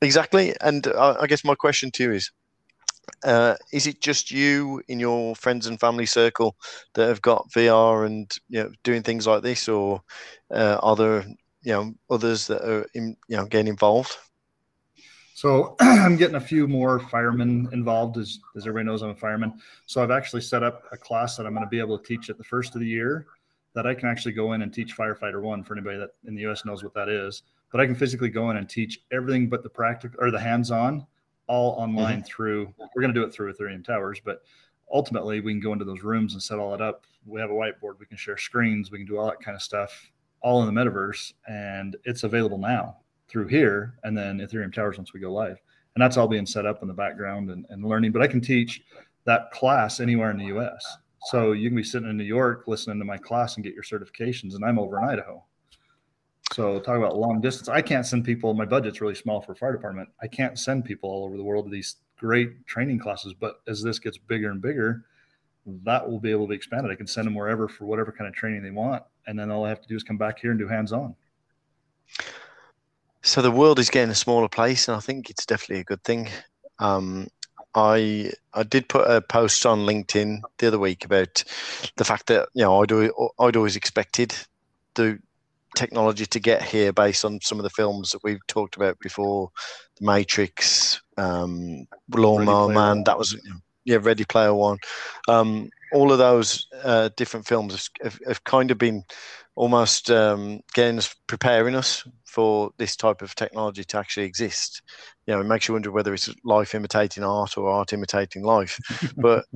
Exactly, 0.00 0.54
and 0.60 0.86
uh, 0.86 1.16
I 1.20 1.26
guess 1.26 1.44
my 1.44 1.56
question 1.56 1.90
to 1.92 2.04
you 2.04 2.12
is: 2.12 2.30
uh, 3.24 3.56
Is 3.72 3.86
it 3.86 4.00
just 4.00 4.30
you 4.30 4.80
in 4.86 5.00
your 5.00 5.34
friends 5.34 5.66
and 5.66 5.80
family 5.80 6.06
circle 6.06 6.56
that 6.94 7.08
have 7.08 7.20
got 7.20 7.50
VR 7.50 8.06
and 8.06 8.30
you 8.48 8.62
know 8.62 8.70
doing 8.84 9.02
things 9.02 9.26
like 9.26 9.42
this, 9.42 9.68
or 9.68 10.00
uh, 10.52 10.78
are 10.82 10.94
there 10.94 11.26
you 11.62 11.72
know 11.72 11.94
others 12.10 12.46
that 12.46 12.62
are 12.62 12.86
in, 12.94 13.16
you 13.26 13.36
know 13.36 13.46
getting 13.46 13.66
involved? 13.66 14.16
So 15.38 15.76
I'm 15.80 16.16
getting 16.16 16.34
a 16.34 16.40
few 16.40 16.66
more 16.66 16.98
firemen 16.98 17.68
involved, 17.72 18.18
as, 18.18 18.40
as 18.56 18.66
everybody 18.66 18.86
knows, 18.86 19.02
I'm 19.02 19.10
a 19.10 19.14
fireman. 19.14 19.60
So 19.86 20.02
I've 20.02 20.10
actually 20.10 20.40
set 20.40 20.64
up 20.64 20.82
a 20.90 20.96
class 20.96 21.36
that 21.36 21.46
I'm 21.46 21.54
going 21.54 21.64
to 21.64 21.70
be 21.70 21.78
able 21.78 21.96
to 21.96 22.04
teach 22.04 22.28
at 22.28 22.38
the 22.38 22.42
first 22.42 22.74
of 22.74 22.80
the 22.80 22.88
year 22.88 23.28
that 23.72 23.86
I 23.86 23.94
can 23.94 24.08
actually 24.08 24.32
go 24.32 24.54
in 24.54 24.62
and 24.62 24.74
teach 24.74 24.96
firefighter 24.96 25.40
one 25.40 25.62
for 25.62 25.74
anybody 25.74 25.96
that 25.96 26.10
in 26.26 26.34
the 26.34 26.44
US 26.48 26.64
knows 26.64 26.82
what 26.82 26.92
that 26.94 27.08
is. 27.08 27.44
But 27.70 27.80
I 27.80 27.86
can 27.86 27.94
physically 27.94 28.30
go 28.30 28.50
in 28.50 28.56
and 28.56 28.68
teach 28.68 29.02
everything 29.12 29.48
but 29.48 29.62
the 29.62 29.68
practical 29.68 30.18
or 30.20 30.32
the 30.32 30.40
hands-on 30.40 31.06
all 31.46 31.70
online 31.74 32.16
mm-hmm. 32.16 32.24
through 32.24 32.74
we're 32.76 33.02
going 33.02 33.14
to 33.14 33.20
do 33.20 33.24
it 33.24 33.32
through 33.32 33.54
Ethereum 33.54 33.84
Towers, 33.84 34.20
but 34.24 34.42
ultimately 34.92 35.38
we 35.38 35.52
can 35.52 35.60
go 35.60 35.72
into 35.72 35.84
those 35.84 36.02
rooms 36.02 36.32
and 36.32 36.42
set 36.42 36.58
all 36.58 36.72
that 36.72 36.80
up. 36.80 37.04
We 37.24 37.40
have 37.40 37.50
a 37.50 37.54
whiteboard, 37.54 38.00
we 38.00 38.06
can 38.06 38.16
share 38.16 38.38
screens, 38.38 38.90
we 38.90 38.98
can 38.98 39.06
do 39.06 39.18
all 39.18 39.26
that 39.26 39.38
kind 39.38 39.54
of 39.54 39.62
stuff 39.62 40.10
all 40.40 40.66
in 40.66 40.74
the 40.74 40.80
metaverse 40.80 41.32
and 41.46 41.94
it's 42.02 42.24
available 42.24 42.58
now 42.58 42.96
through 43.28 43.46
here 43.48 43.94
and 44.04 44.16
then 44.16 44.38
Ethereum 44.38 44.72
Towers 44.72 44.96
once 44.96 45.12
we 45.12 45.20
go 45.20 45.32
live. 45.32 45.58
And 45.94 46.02
that's 46.02 46.16
all 46.16 46.28
being 46.28 46.46
set 46.46 46.66
up 46.66 46.82
in 46.82 46.88
the 46.88 46.94
background 46.94 47.50
and, 47.50 47.66
and 47.70 47.84
learning. 47.84 48.12
But 48.12 48.22
I 48.22 48.26
can 48.26 48.40
teach 48.40 48.82
that 49.24 49.50
class 49.50 50.00
anywhere 50.00 50.30
in 50.30 50.38
the 50.38 50.56
US. 50.56 50.84
So 51.24 51.52
you 51.52 51.68
can 51.68 51.76
be 51.76 51.82
sitting 51.82 52.08
in 52.08 52.16
New 52.16 52.24
York 52.24 52.64
listening 52.66 52.98
to 52.98 53.04
my 53.04 53.18
class 53.18 53.56
and 53.56 53.64
get 53.64 53.74
your 53.74 53.82
certifications, 53.82 54.54
and 54.54 54.64
I'm 54.64 54.78
over 54.78 54.98
in 54.98 55.04
Idaho. 55.04 55.44
So 56.54 56.80
talk 56.80 56.96
about 56.96 57.18
long 57.18 57.40
distance. 57.40 57.68
I 57.68 57.82
can't 57.82 58.06
send 58.06 58.24
people. 58.24 58.54
My 58.54 58.64
budget's 58.64 59.00
really 59.00 59.14
small 59.14 59.40
for 59.40 59.54
fire 59.54 59.72
department. 59.72 60.08
I 60.22 60.28
can't 60.28 60.58
send 60.58 60.84
people 60.84 61.10
all 61.10 61.24
over 61.24 61.36
the 61.36 61.44
world 61.44 61.66
to 61.66 61.70
these 61.70 61.96
great 62.16 62.66
training 62.66 63.00
classes. 63.00 63.34
But 63.34 63.60
as 63.66 63.82
this 63.82 63.98
gets 63.98 64.16
bigger 64.16 64.50
and 64.50 64.62
bigger, 64.62 65.04
that 65.84 66.08
will 66.08 66.18
be 66.18 66.30
able 66.30 66.46
to 66.46 66.50
be 66.50 66.56
expanded. 66.56 66.90
I 66.90 66.94
can 66.94 67.06
send 67.06 67.26
them 67.26 67.34
wherever 67.34 67.68
for 67.68 67.84
whatever 67.84 68.12
kind 68.12 68.28
of 68.28 68.34
training 68.34 68.62
they 68.62 68.70
want, 68.70 69.02
and 69.26 69.38
then 69.38 69.50
all 69.50 69.64
I 69.64 69.68
have 69.68 69.82
to 69.82 69.88
do 69.88 69.96
is 69.96 70.02
come 70.02 70.16
back 70.16 70.38
here 70.38 70.50
and 70.50 70.58
do 70.58 70.66
hands 70.66 70.92
on. 70.92 71.14
So 73.28 73.42
the 73.42 73.50
world 73.50 73.78
is 73.78 73.90
getting 73.90 74.10
a 74.10 74.14
smaller 74.14 74.48
place, 74.48 74.88
and 74.88 74.96
I 74.96 75.00
think 75.00 75.28
it's 75.28 75.44
definitely 75.44 75.80
a 75.80 75.84
good 75.84 76.02
thing. 76.02 76.30
Um, 76.78 77.28
I 77.74 78.32
I 78.54 78.62
did 78.62 78.88
put 78.88 79.06
a 79.06 79.20
post 79.20 79.66
on 79.66 79.80
LinkedIn 79.80 80.40
the 80.56 80.68
other 80.68 80.78
week 80.78 81.04
about 81.04 81.44
the 81.96 82.06
fact 82.06 82.28
that 82.28 82.48
you 82.54 82.62
know 82.62 82.82
I'd 82.82 82.90
I'd 82.90 83.56
always 83.56 83.76
expected 83.76 84.34
the 84.94 85.18
technology 85.76 86.24
to 86.24 86.40
get 86.40 86.62
here 86.62 86.90
based 86.90 87.22
on 87.22 87.38
some 87.42 87.58
of 87.58 87.64
the 87.64 87.70
films 87.70 88.12
that 88.12 88.24
we've 88.24 88.44
talked 88.46 88.76
about 88.76 88.98
before, 88.98 89.50
The 90.00 90.06
Matrix, 90.06 91.02
um, 91.18 91.86
Lawnmower 92.08 92.72
Man. 92.72 93.04
That 93.04 93.18
was 93.18 93.36
yeah, 93.84 93.98
Ready 94.00 94.24
Player 94.24 94.54
One. 94.54 94.78
Um, 95.28 95.68
all 95.92 96.12
of 96.12 96.18
those 96.18 96.66
uh, 96.82 97.10
different 97.16 97.46
films 97.46 97.90
have, 98.02 98.18
have, 98.26 98.44
kind 98.44 98.70
of 98.70 98.78
been 98.78 99.04
almost 99.58 100.08
um, 100.08 100.60
getting 100.72 100.98
us, 100.98 101.12
preparing 101.26 101.74
us 101.74 102.06
for 102.24 102.70
this 102.78 102.94
type 102.94 103.22
of 103.22 103.34
technology 103.34 103.82
to 103.82 103.98
actually 103.98 104.24
exist. 104.24 104.82
You 105.26 105.34
know, 105.34 105.40
it 105.40 105.46
makes 105.46 105.66
you 105.66 105.74
wonder 105.74 105.90
whether 105.90 106.14
it's 106.14 106.32
life 106.44 106.76
imitating 106.76 107.24
art 107.24 107.58
or 107.58 107.68
art 107.68 107.92
imitating 107.92 108.44
life. 108.44 108.78
but 109.16 109.46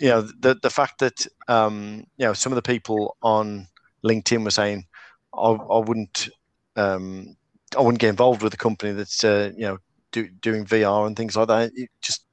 you 0.00 0.08
know, 0.08 0.22
the 0.22 0.56
the 0.62 0.70
fact 0.70 0.98
that 1.00 1.26
um, 1.46 2.04
you 2.16 2.24
know 2.24 2.32
some 2.32 2.52
of 2.52 2.56
the 2.56 2.62
people 2.62 3.18
on 3.22 3.68
LinkedIn 4.02 4.44
were 4.44 4.50
saying, 4.50 4.86
I, 5.34 5.50
I 5.50 5.78
wouldn't. 5.78 6.30
Um, 6.76 7.36
I 7.76 7.82
wouldn't 7.82 8.00
get 8.00 8.08
involved 8.08 8.42
with 8.42 8.54
a 8.54 8.56
company 8.56 8.92
that's 8.92 9.22
uh, 9.22 9.52
you 9.54 9.66
know 9.66 9.78
do, 10.10 10.26
doing 10.40 10.64
VR 10.64 11.06
and 11.06 11.16
things 11.16 11.36
like 11.36 11.48
that. 11.48 11.70
It 11.74 11.90
just 12.00 12.24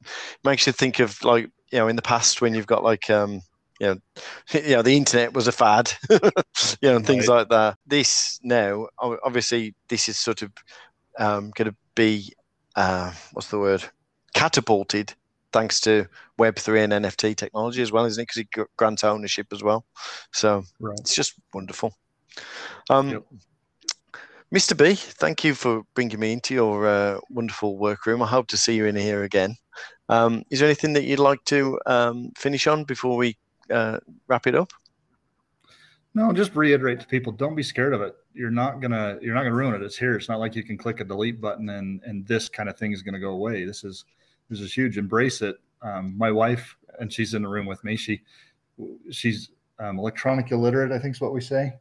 makes 0.46 0.66
you 0.66 0.72
think 0.72 1.00
of 1.00 1.22
like 1.26 1.50
you 1.72 1.80
know 1.80 1.90
in 1.90 1.98
the 1.98 2.02
past 2.02 2.42
when 2.42 2.54
you've 2.54 2.68
got 2.68 2.84
like 2.84 3.10
um, 3.10 3.42
you 3.80 3.88
know, 3.88 3.98
you 4.54 4.76
know, 4.76 4.82
the 4.82 4.98
internet 4.98 5.34
was 5.34 5.48
a 5.48 5.52
fad, 5.52 5.92
you 6.10 6.20
know, 6.84 6.96
and 6.98 7.06
things 7.06 7.28
right. 7.28 7.38
like 7.38 7.50
that. 7.50 7.78
This 7.86 8.40
now, 8.44 8.88
obviously, 9.00 9.76
this 9.88 10.10
is 10.10 10.18
sort 10.18 10.42
of 10.42 10.52
um, 11.20 11.52
going 11.56 11.70
to 11.70 11.76
be 11.96 12.34
uh, 12.76 13.12
what's 13.34 13.50
the 13.50 13.60
word? 13.60 13.84
Catapulted 14.34 15.14
thanks 15.52 15.80
to 15.82 16.06
Web3 16.40 16.84
and 16.84 17.06
NFT 17.06 17.36
technology 17.36 17.82
as 17.82 17.92
well, 17.92 18.06
isn't 18.06 18.22
it? 18.22 18.28
Because 18.28 18.44
it 18.62 18.68
grants 18.78 19.04
ownership 19.04 19.48
as 19.52 19.64
well. 19.64 19.86
So 20.32 20.64
right. 20.80 20.98
it's 21.00 21.16
just 21.16 21.34
wonderful. 21.54 21.94
Um, 22.90 23.10
yep. 23.10 23.24
Mr. 24.54 24.78
B, 24.78 24.94
thank 24.94 25.44
you 25.44 25.54
for 25.54 25.84
bringing 25.94 26.20
me 26.20 26.32
into 26.32 26.54
your 26.54 26.88
uh, 26.88 27.20
wonderful 27.30 27.78
workroom. 27.78 28.22
I 28.22 28.28
hope 28.28 28.48
to 28.48 28.58
see 28.58 28.76
you 28.76 28.86
in 28.86 28.96
here 28.96 29.24
again. 29.24 29.56
Um, 30.10 30.44
is 30.50 30.60
there 30.60 30.68
anything 30.68 30.94
that 30.94 31.04
you'd 31.04 31.20
like 31.20 31.44
to 31.46 31.80
um, 31.86 32.32
finish 32.38 32.66
on 32.68 32.86
before 32.86 33.18
we 33.18 33.36
uh, 33.72 34.00
wrap 34.28 34.48
it 34.48 34.56
up? 34.56 34.72
No, 36.14 36.34
just 36.34 36.56
reiterate 36.56 37.00
to 37.02 37.08
people: 37.08 37.32
don't 37.32 37.56
be 37.56 37.64
scared 37.64 37.94
of 37.94 38.02
it. 38.02 38.16
You're 38.34 38.50
not 38.52 38.82
gonna 38.82 39.18
you're 39.22 39.36
not 39.36 39.44
gonna 39.44 39.56
ruin 39.56 39.76
it. 39.76 39.84
It's 39.84 39.98
here. 39.98 40.16
It's 40.16 40.30
not 40.30 40.40
like 40.40 40.56
you 40.56 40.64
can 40.64 40.78
click 40.78 41.00
a 41.00 41.04
delete 41.04 41.40
button 41.40 41.70
and 41.70 42.02
and 42.04 42.26
this 42.26 42.50
kind 42.50 42.70
of 42.70 42.78
thing 42.78 42.92
is 42.92 43.04
gonna 43.04 43.20
go 43.20 43.32
away. 43.32 43.66
This 43.66 43.84
is 43.84 44.06
this 44.50 44.60
is 44.60 44.74
huge. 44.74 44.98
Embrace 44.98 45.42
it. 45.42 45.58
Um, 45.82 46.18
my 46.18 46.32
wife 46.32 46.76
and 47.00 47.12
she's 47.12 47.34
in 47.34 47.44
the 47.44 47.48
room 47.48 47.66
with 47.66 47.84
me. 47.84 47.96
She 47.96 48.22
she's 49.12 49.50
um, 49.80 50.00
electronic 50.00 50.52
illiterate. 50.52 50.92
I 50.92 51.00
think 51.00 51.16
is 51.16 51.22
what 51.22 51.34
we 51.34 51.42
say. 51.42 51.74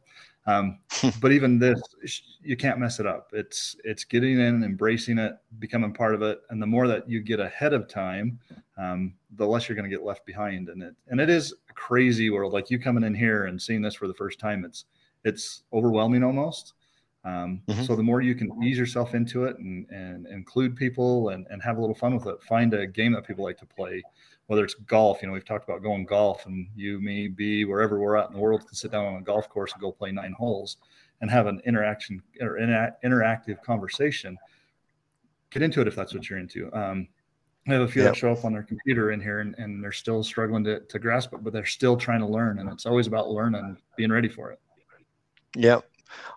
Um, 0.47 0.79
but 1.21 1.31
even 1.31 1.59
this, 1.59 1.79
you 2.41 2.57
can't 2.57 2.79
mess 2.79 2.99
it 2.99 3.05
up. 3.05 3.29
It's 3.33 3.75
it's 3.83 4.03
getting 4.05 4.39
in, 4.39 4.63
embracing 4.63 5.19
it, 5.19 5.33
becoming 5.59 5.93
part 5.93 6.15
of 6.15 6.21
it, 6.21 6.41
and 6.49 6.61
the 6.61 6.65
more 6.65 6.87
that 6.87 7.07
you 7.07 7.21
get 7.21 7.39
ahead 7.39 7.73
of 7.73 7.87
time, 7.87 8.39
um, 8.77 9.13
the 9.35 9.45
less 9.45 9.67
you're 9.67 9.75
going 9.75 9.89
to 9.89 9.95
get 9.95 10.05
left 10.05 10.25
behind. 10.25 10.69
And 10.69 10.81
it 10.81 10.95
and 11.09 11.19
it 11.19 11.29
is 11.29 11.53
a 11.69 11.73
crazy 11.73 12.29
world. 12.29 12.53
Like 12.53 12.71
you 12.71 12.79
coming 12.79 13.03
in 13.03 13.13
here 13.13 13.45
and 13.45 13.61
seeing 13.61 13.81
this 13.81 13.95
for 13.95 14.07
the 14.07 14.13
first 14.13 14.39
time, 14.39 14.65
it's 14.65 14.85
it's 15.25 15.63
overwhelming 15.73 16.23
almost. 16.23 16.73
Um, 17.25 17.61
mm-hmm. 17.67 17.83
So 17.83 17.97
the 17.97 18.03
more 18.03 18.21
you 18.21 18.35
can 18.35 18.63
ease 18.63 18.77
yourself 18.77 19.13
into 19.13 19.43
it 19.43 19.57
and, 19.57 19.85
and 19.89 20.25
include 20.27 20.77
people 20.77 21.29
and, 21.29 21.45
and 21.49 21.61
have 21.61 21.77
a 21.77 21.81
little 21.81 21.95
fun 21.95 22.15
with 22.15 22.25
it, 22.25 22.41
find 22.43 22.73
a 22.73 22.87
game 22.87 23.11
that 23.13 23.27
people 23.27 23.43
like 23.43 23.57
to 23.57 23.65
play, 23.65 24.01
whether 24.47 24.63
it's 24.63 24.73
golf, 24.73 25.21
you 25.21 25.27
know, 25.27 25.33
we've 25.33 25.45
talked 25.45 25.67
about 25.67 25.83
going 25.83 26.05
golf 26.05 26.45
and 26.45 26.67
you, 26.75 26.99
me, 26.99 27.27
be 27.27 27.65
wherever 27.65 27.99
we're 27.99 28.15
at 28.15 28.29
in 28.29 28.33
the 28.33 28.39
world 28.39 28.65
can 28.65 28.75
sit 28.75 28.91
down 28.91 29.05
on 29.05 29.15
a 29.15 29.21
golf 29.21 29.49
course 29.49 29.73
and 29.73 29.81
go 29.81 29.91
play 29.91 30.11
nine 30.11 30.33
holes 30.33 30.77
and 31.21 31.29
have 31.29 31.47
an 31.47 31.61
interaction 31.65 32.21
or 32.41 32.57
inter- 32.57 32.95
interactive 33.03 33.61
conversation. 33.61 34.37
Get 35.49 35.61
into 35.61 35.81
it 35.81 35.87
if 35.87 35.95
that's 35.95 36.13
what 36.13 36.29
you're 36.29 36.39
into. 36.39 36.73
Um, 36.73 37.07
I 37.67 37.73
have 37.73 37.81
a 37.81 37.87
few 37.87 38.03
yep. 38.03 38.13
that 38.13 38.17
show 38.17 38.31
up 38.31 38.45
on 38.45 38.53
their 38.53 38.63
computer 38.63 39.11
in 39.11 39.19
here 39.19 39.41
and, 39.41 39.53
and 39.57 39.83
they're 39.83 39.91
still 39.91 40.23
struggling 40.23 40.63
to, 40.63 40.79
to 40.79 40.99
grasp 40.99 41.33
it, 41.33 41.43
but 41.43 41.51
they're 41.51 41.65
still 41.65 41.97
trying 41.97 42.21
to 42.21 42.25
learn. 42.27 42.59
And 42.59 42.71
it's 42.71 42.85
always 42.85 43.07
about 43.07 43.29
learning, 43.29 43.77
being 43.97 44.11
ready 44.11 44.29
for 44.29 44.51
it. 44.51 44.59
Yep. 45.55 45.89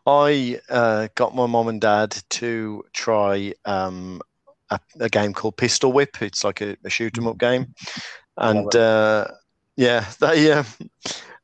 I 0.05 0.61
uh, 0.69 1.09
got 1.15 1.37
my 1.37 1.47
mom 1.47 1.69
and 1.69 1.81
dad 1.81 2.17
to 2.31 2.85
try 2.93 3.55
um, 3.65 4.21
a, 4.71 4.81
a, 5.01 5.09
game 5.09 5.33
called 5.33 5.57
Pistol 5.57 5.93
Whip. 5.93 6.23
It's 6.23 6.45
like 6.45 6.61
a, 6.61 6.77
a 6.85 6.91
shoot 6.91 7.17
'em 7.19 7.29
up 7.29 7.39
game, 7.39 7.75
and 8.37 8.75
uh, 8.75 9.27
yeah, 9.77 10.05
they 10.21 10.53
um, 10.53 10.67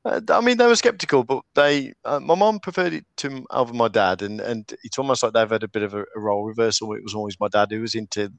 I 0.07 0.41
mean, 0.41 0.57
they 0.57 0.67
were 0.67 0.77
skeptical, 0.77 1.25
but 1.25 1.43
they, 1.55 1.93
uh, 2.05 2.21
my 2.21 2.35
mom 2.35 2.61
preferred 2.61 2.93
it 2.93 3.05
to 3.19 3.45
over 3.51 3.73
my 3.73 3.89
dad, 3.89 4.23
and, 4.23 4.41
and 4.41 4.73
it's 4.85 4.99
almost 4.99 5.23
like 5.23 5.33
they've 5.33 5.51
had 5.51 5.65
a 5.65 5.69
bit 5.69 5.83
of 5.83 5.95
a, 5.95 6.03
a, 6.15 6.21
role 6.21 6.45
reversal. 6.45 6.93
It 6.93 7.03
was 7.03 7.15
always 7.15 7.41
my 7.41 7.49
dad 7.49 7.73
who 7.73 7.81
was 7.81 7.95
into 7.95 8.33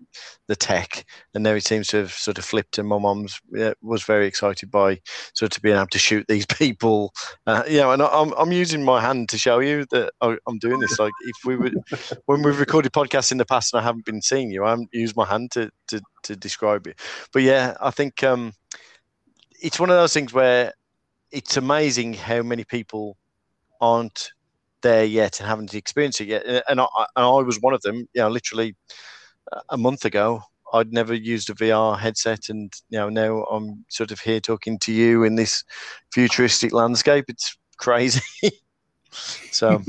the 0.47 0.55
tech, 0.55 1.03
and 1.33 1.43
now 1.43 1.53
it 1.53 1.65
seems 1.65 1.87
to 1.87 1.97
have 1.97 2.11
sort 2.11 2.37
of 2.37 2.45
flipped. 2.45 2.77
And 2.77 2.87
my 2.87 2.97
mom's 2.97 3.39
yeah, 3.51 3.73
was 3.81 4.03
very 4.03 4.27
excited 4.27 4.71
by 4.71 4.99
sort 5.33 5.57
of 5.57 5.61
being 5.61 5.75
able 5.75 5.87
to 5.87 5.99
shoot 5.99 6.25
these 6.27 6.45
people, 6.57 7.11
uh, 7.45 7.63
you 7.67 7.77
know. 7.77 7.91
And 7.91 8.01
I'm 8.01 8.33
I'm 8.33 8.51
using 8.51 8.83
my 8.83 9.01
hand 9.01 9.29
to 9.29 9.37
show 9.37 9.59
you 9.59 9.85
that 9.91 10.11
I'm 10.21 10.59
doing 10.59 10.79
this. 10.79 10.99
Like 10.99 11.13
if 11.25 11.37
we 11.45 11.57
were 11.57 11.71
when 12.27 12.43
we've 12.43 12.59
recorded 12.59 12.93
podcasts 12.93 13.31
in 13.31 13.39
the 13.39 13.45
past 13.45 13.73
and 13.73 13.81
I 13.81 13.83
haven't 13.83 14.05
been 14.05 14.21
seeing 14.21 14.51
you, 14.51 14.63
I 14.63 14.69
haven't 14.69 14.89
used 14.93 15.17
my 15.17 15.25
hand 15.25 15.51
to 15.51 15.69
to, 15.87 16.01
to 16.23 16.35
describe 16.35 16.87
it. 16.87 16.99
But 17.33 17.41
yeah, 17.41 17.75
I 17.81 17.91
think 17.91 18.23
um, 18.23 18.53
it's 19.61 19.79
one 19.79 19.89
of 19.89 19.97
those 19.97 20.13
things 20.13 20.33
where 20.33 20.73
it's 21.31 21.57
amazing 21.57 22.13
how 22.13 22.41
many 22.41 22.63
people 22.63 23.17
aren't 23.81 24.31
there 24.81 25.05
yet 25.05 25.39
and 25.39 25.47
haven't 25.47 25.73
experienced 25.73 26.21
it 26.21 26.27
yet. 26.27 26.63
And 26.69 26.79
I, 26.79 26.87
and 26.97 27.25
I 27.25 27.29
was 27.41 27.61
one 27.61 27.73
of 27.73 27.81
them. 27.81 28.07
You 28.13 28.21
know, 28.21 28.29
literally 28.29 28.75
a 29.69 29.77
month 29.77 30.05
ago, 30.05 30.41
I'd 30.73 30.91
never 30.91 31.13
used 31.13 31.49
a 31.49 31.53
VR 31.53 31.97
headset, 31.97 32.49
and 32.49 32.73
you 32.89 32.99
know 32.99 33.09
now 33.09 33.43
I'm 33.43 33.85
sort 33.89 34.11
of 34.11 34.19
here 34.19 34.39
talking 34.39 34.77
to 34.79 34.91
you 34.91 35.23
in 35.23 35.35
this 35.35 35.63
futuristic 36.11 36.73
landscape. 36.73 37.25
It's 37.27 37.57
crazy. 37.77 38.21
so. 39.11 39.81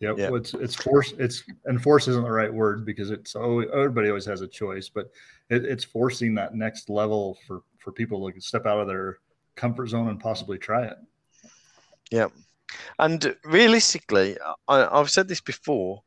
Yeah, 0.00 0.14
yeah. 0.16 0.30
Well, 0.30 0.40
it's 0.40 0.52
it's 0.54 0.74
force. 0.74 1.14
It's 1.16 1.44
and 1.66 1.80
force 1.80 2.08
isn't 2.08 2.24
the 2.24 2.30
right 2.30 2.52
word 2.52 2.84
because 2.84 3.12
it's 3.12 3.36
oh 3.36 3.60
everybody 3.60 4.08
always 4.08 4.26
has 4.26 4.40
a 4.40 4.48
choice, 4.48 4.88
but 4.88 5.12
it, 5.48 5.64
it's 5.64 5.84
forcing 5.84 6.34
that 6.34 6.56
next 6.56 6.90
level 6.90 7.38
for 7.46 7.60
for 7.78 7.92
people 7.92 8.28
to 8.28 8.40
step 8.40 8.66
out 8.66 8.80
of 8.80 8.88
their 8.88 9.18
comfort 9.56 9.88
zone 9.88 10.08
and 10.08 10.20
possibly 10.20 10.58
try 10.58 10.86
it. 10.86 10.96
Yeah, 12.10 12.28
and 12.98 13.34
realistically, 13.44 14.36
I, 14.68 14.88
I've 15.00 15.10
said 15.10 15.28
this 15.28 15.40
before. 15.40 16.02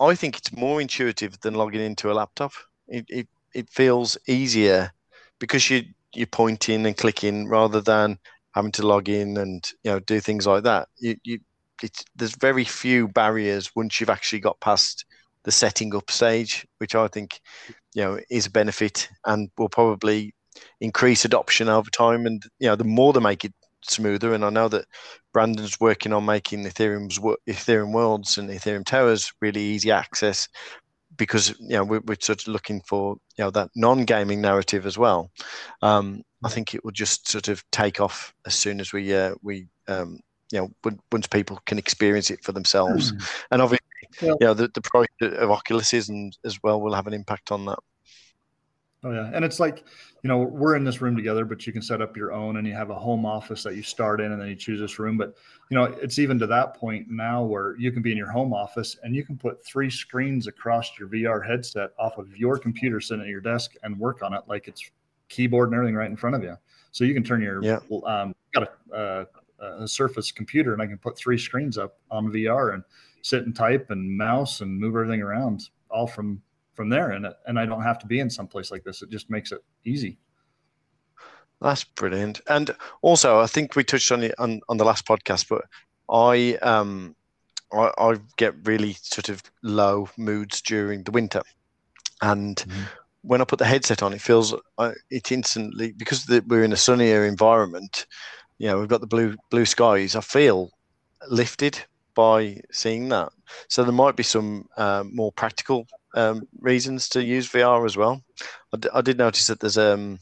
I 0.00 0.14
think 0.14 0.36
it's 0.36 0.54
more 0.54 0.80
intuitive 0.80 1.40
than 1.40 1.54
logging 1.54 1.80
into 1.80 2.10
a 2.10 2.14
laptop. 2.14 2.52
It 2.88 3.06
it, 3.08 3.28
it 3.54 3.70
feels 3.70 4.16
easier 4.26 4.92
because 5.38 5.70
you 5.70 5.84
you're 6.14 6.26
pointing 6.26 6.86
and 6.86 6.96
clicking 6.96 7.48
rather 7.48 7.80
than 7.80 8.18
having 8.54 8.72
to 8.72 8.86
log 8.86 9.08
in 9.08 9.36
and 9.36 9.70
you 9.84 9.90
know 9.90 10.00
do 10.00 10.20
things 10.20 10.46
like 10.46 10.64
that. 10.64 10.88
You 10.98 11.16
you 11.24 11.40
it's 11.82 12.04
there's 12.14 12.36
very 12.36 12.64
few 12.64 13.08
barriers 13.08 13.70
once 13.76 14.00
you've 14.00 14.10
actually 14.10 14.40
got 14.40 14.60
past 14.60 15.04
the 15.44 15.50
setting 15.50 15.94
up 15.94 16.10
stage, 16.10 16.66
which 16.78 16.94
I 16.94 17.08
think 17.08 17.40
you 17.94 18.02
know 18.02 18.20
is 18.30 18.46
a 18.46 18.50
benefit 18.50 19.08
and 19.24 19.50
will 19.58 19.68
probably 19.68 20.34
increase 20.80 21.24
adoption 21.24 21.68
over 21.68 21.90
time. 21.90 22.26
And 22.26 22.42
you 22.58 22.68
know, 22.68 22.76
the 22.76 22.84
more 22.84 23.12
they 23.12 23.20
make 23.20 23.44
it 23.44 23.52
smoother, 23.82 24.34
and 24.34 24.44
I 24.44 24.50
know 24.50 24.68
that 24.68 24.86
Brandon's 25.32 25.80
working 25.80 26.12
on 26.12 26.24
making 26.24 26.64
Ethereum's 26.64 27.18
Ethereum 27.48 27.92
worlds 27.92 28.38
and 28.38 28.50
Ethereum 28.50 28.84
towers 28.84 29.32
really 29.40 29.62
easy 29.62 29.90
access 29.90 30.48
because 31.16 31.50
you 31.60 31.76
know 31.76 31.84
we're, 31.84 32.02
we're 32.06 32.16
sort 32.20 32.42
of 32.42 32.48
looking 32.48 32.80
for 32.82 33.16
you 33.36 33.44
know 33.44 33.50
that 33.50 33.70
non-gaming 33.74 34.40
narrative 34.40 34.86
as 34.86 34.98
well. 34.98 35.30
Um, 35.82 36.22
I 36.44 36.48
think 36.48 36.74
it 36.74 36.84
will 36.84 36.92
just 36.92 37.28
sort 37.28 37.48
of 37.48 37.64
take 37.70 38.00
off 38.00 38.34
as 38.46 38.54
soon 38.54 38.80
as 38.80 38.92
we 38.92 39.14
uh, 39.14 39.34
we 39.42 39.68
um, 39.88 40.20
you 40.52 40.60
know 40.60 40.92
once 41.10 41.26
people 41.26 41.60
can 41.66 41.78
experience 41.78 42.30
it 42.30 42.42
for 42.44 42.52
themselves 42.52 43.12
mm. 43.12 43.30
and 43.50 43.62
obviously 43.62 43.86
yeah. 44.22 44.28
you 44.40 44.46
know 44.46 44.54
the, 44.54 44.68
the 44.74 44.80
price 44.80 45.08
of 45.20 45.50
oculus 45.50 45.92
is 45.92 46.08
and 46.08 46.36
as 46.44 46.58
well 46.62 46.80
will 46.80 46.94
have 46.94 47.06
an 47.06 47.14
impact 47.14 47.50
on 47.50 47.64
that 47.66 47.78
oh 49.06 49.12
yeah. 49.12 49.30
And 49.32 49.44
it's 49.44 49.60
like 49.60 49.84
you 50.22 50.28
know 50.28 50.38
we're 50.38 50.74
in 50.76 50.84
this 50.84 51.00
room 51.00 51.14
together 51.16 51.44
but 51.44 51.66
you 51.66 51.72
can 51.72 51.82
set 51.82 52.02
up 52.02 52.16
your 52.16 52.32
own 52.32 52.56
and 52.56 52.66
you 52.66 52.74
have 52.74 52.90
a 52.90 52.94
home 52.94 53.24
office 53.24 53.62
that 53.62 53.76
you 53.76 53.82
start 53.82 54.20
in 54.20 54.32
and 54.32 54.40
then 54.40 54.48
you 54.48 54.56
choose 54.56 54.80
this 54.80 54.98
room. 54.98 55.16
But 55.16 55.34
you 55.70 55.76
know 55.76 55.84
it's 55.84 56.18
even 56.18 56.38
to 56.40 56.46
that 56.48 56.74
point 56.74 57.08
now 57.08 57.42
where 57.42 57.76
you 57.76 57.92
can 57.92 58.02
be 58.02 58.10
in 58.10 58.18
your 58.18 58.30
home 58.30 58.52
office 58.52 58.96
and 59.02 59.14
you 59.14 59.24
can 59.24 59.36
put 59.36 59.64
three 59.64 59.90
screens 59.90 60.46
across 60.46 60.90
your 60.98 61.08
vr 61.08 61.46
headset 61.46 61.90
off 61.98 62.18
of 62.18 62.36
your 62.36 62.58
computer 62.58 63.00
sitting 63.00 63.22
at 63.22 63.28
your 63.28 63.40
desk 63.40 63.74
and 63.82 63.98
work 63.98 64.22
on 64.22 64.34
it 64.34 64.42
like 64.48 64.68
it's 64.68 64.90
keyboard 65.28 65.68
and 65.68 65.76
everything 65.76 65.94
right 65.94 66.10
in 66.10 66.16
front 66.16 66.36
of 66.36 66.42
you. 66.42 66.56
So 66.92 67.04
you 67.04 67.14
can 67.14 67.22
turn 67.22 67.42
your 67.42 67.62
yeah. 67.62 67.78
um, 68.04 68.34
got 68.52 68.70
a 68.92 68.96
uh, 68.96 69.24
a 69.58 69.88
Surface 69.88 70.30
computer 70.30 70.72
and 70.72 70.82
I 70.82 70.86
can 70.86 70.98
put 70.98 71.16
three 71.16 71.38
screens 71.38 71.78
up 71.78 71.98
on 72.10 72.28
VR 72.28 72.74
and 72.74 72.82
sit 73.22 73.44
and 73.44 73.56
type 73.56 73.90
and 73.90 74.16
mouse 74.16 74.60
and 74.60 74.78
move 74.78 74.94
everything 74.94 75.22
around 75.22 75.70
all 75.90 76.06
from 76.06 76.42
from 76.76 76.88
there 76.88 77.12
and 77.12 77.26
and 77.46 77.58
I 77.58 77.66
don't 77.66 77.82
have 77.82 77.98
to 78.00 78.06
be 78.06 78.20
in 78.20 78.30
some 78.30 78.46
place 78.46 78.70
like 78.70 78.84
this 78.84 79.02
it 79.02 79.10
just 79.10 79.30
makes 79.30 79.52
it 79.52 79.64
easy 79.84 80.18
that's 81.60 81.84
brilliant 81.84 82.40
and 82.48 82.70
also 83.02 83.40
I 83.40 83.46
think 83.46 83.74
we 83.74 83.84
touched 83.84 84.12
on 84.12 84.22
it 84.22 84.34
on, 84.38 84.60
on 84.68 84.76
the 84.76 84.84
last 84.84 85.06
podcast 85.06 85.48
but 85.48 85.62
I 86.12 86.56
um 86.62 87.16
I, 87.72 87.90
I 87.98 88.16
get 88.36 88.54
really 88.64 88.94
sort 89.00 89.28
of 89.28 89.42
low 89.62 90.08
moods 90.16 90.62
during 90.62 91.02
the 91.02 91.10
winter 91.10 91.42
and 92.22 92.56
mm-hmm. 92.56 92.82
when 93.22 93.40
I 93.40 93.44
put 93.44 93.58
the 93.58 93.64
headset 93.64 94.02
on 94.02 94.12
it 94.12 94.20
feels 94.20 94.54
uh, 94.78 94.92
it 95.10 95.32
instantly 95.32 95.92
because 95.92 96.26
the, 96.26 96.44
we're 96.46 96.64
in 96.64 96.72
a 96.72 96.76
sunnier 96.76 97.24
environment 97.24 98.06
you 98.58 98.68
know, 98.68 98.78
we've 98.78 98.88
got 98.88 99.00
the 99.00 99.06
blue 99.06 99.36
blue 99.50 99.64
skies. 99.64 100.16
I 100.16 100.20
feel 100.20 100.70
lifted 101.28 101.78
by 102.14 102.60
seeing 102.72 103.08
that. 103.10 103.30
So 103.68 103.84
there 103.84 103.92
might 103.92 104.16
be 104.16 104.22
some 104.22 104.68
um, 104.76 105.14
more 105.14 105.32
practical 105.32 105.86
um, 106.16 106.48
reasons 106.60 107.08
to 107.10 107.22
use 107.22 107.50
VR 107.50 107.84
as 107.86 107.96
well. 107.96 108.22
I, 108.72 108.76
d- 108.78 108.88
I 108.92 109.00
did 109.00 109.18
notice 109.18 109.46
that 109.46 109.60
there's 109.60 109.78
um, 109.78 110.18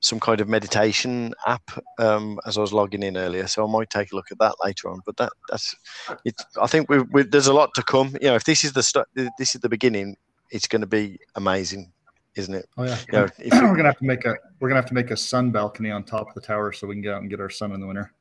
some 0.00 0.20
kind 0.20 0.40
of 0.40 0.48
meditation 0.48 1.34
app 1.46 1.70
um, 1.98 2.38
as 2.46 2.56
I 2.56 2.60
was 2.60 2.72
logging 2.72 3.02
in 3.02 3.16
earlier, 3.16 3.46
so 3.46 3.66
I 3.66 3.70
might 3.70 3.90
take 3.90 4.12
a 4.12 4.16
look 4.16 4.30
at 4.30 4.38
that 4.38 4.54
later 4.64 4.88
on. 4.88 5.00
But 5.04 5.16
that 5.18 5.32
that's 5.50 5.74
it's. 6.24 6.44
I 6.60 6.66
think 6.66 6.88
we, 6.88 7.00
we 7.00 7.24
there's 7.24 7.48
a 7.48 7.52
lot 7.52 7.74
to 7.74 7.82
come. 7.82 8.16
You 8.20 8.28
know, 8.28 8.36
if 8.36 8.44
this 8.44 8.64
is 8.64 8.72
the 8.72 8.82
st- 8.82 9.06
this 9.14 9.54
is 9.54 9.60
the 9.60 9.68
beginning, 9.68 10.16
it's 10.50 10.68
going 10.68 10.80
to 10.80 10.86
be 10.86 11.18
amazing 11.34 11.92
isn't 12.38 12.54
it? 12.54 12.68
Oh 12.78 12.84
yeah. 12.84 12.98
You 13.12 13.18
know, 13.18 13.28
we're 13.68 13.76
gonna 13.76 13.88
have 13.88 13.98
to 13.98 14.04
make 14.04 14.24
a 14.24 14.36
we're 14.60 14.68
gonna 14.68 14.80
have 14.80 14.88
to 14.88 14.94
make 14.94 15.10
a 15.10 15.16
sun 15.16 15.50
balcony 15.50 15.90
on 15.90 16.04
top 16.04 16.28
of 16.28 16.34
the 16.34 16.40
tower 16.40 16.72
so 16.72 16.86
we 16.86 16.94
can 16.94 17.02
get 17.02 17.14
out 17.14 17.20
and 17.20 17.28
get 17.28 17.40
our 17.40 17.50
sun 17.50 17.72
in 17.72 17.80
the 17.80 17.86
winter. 17.86 18.12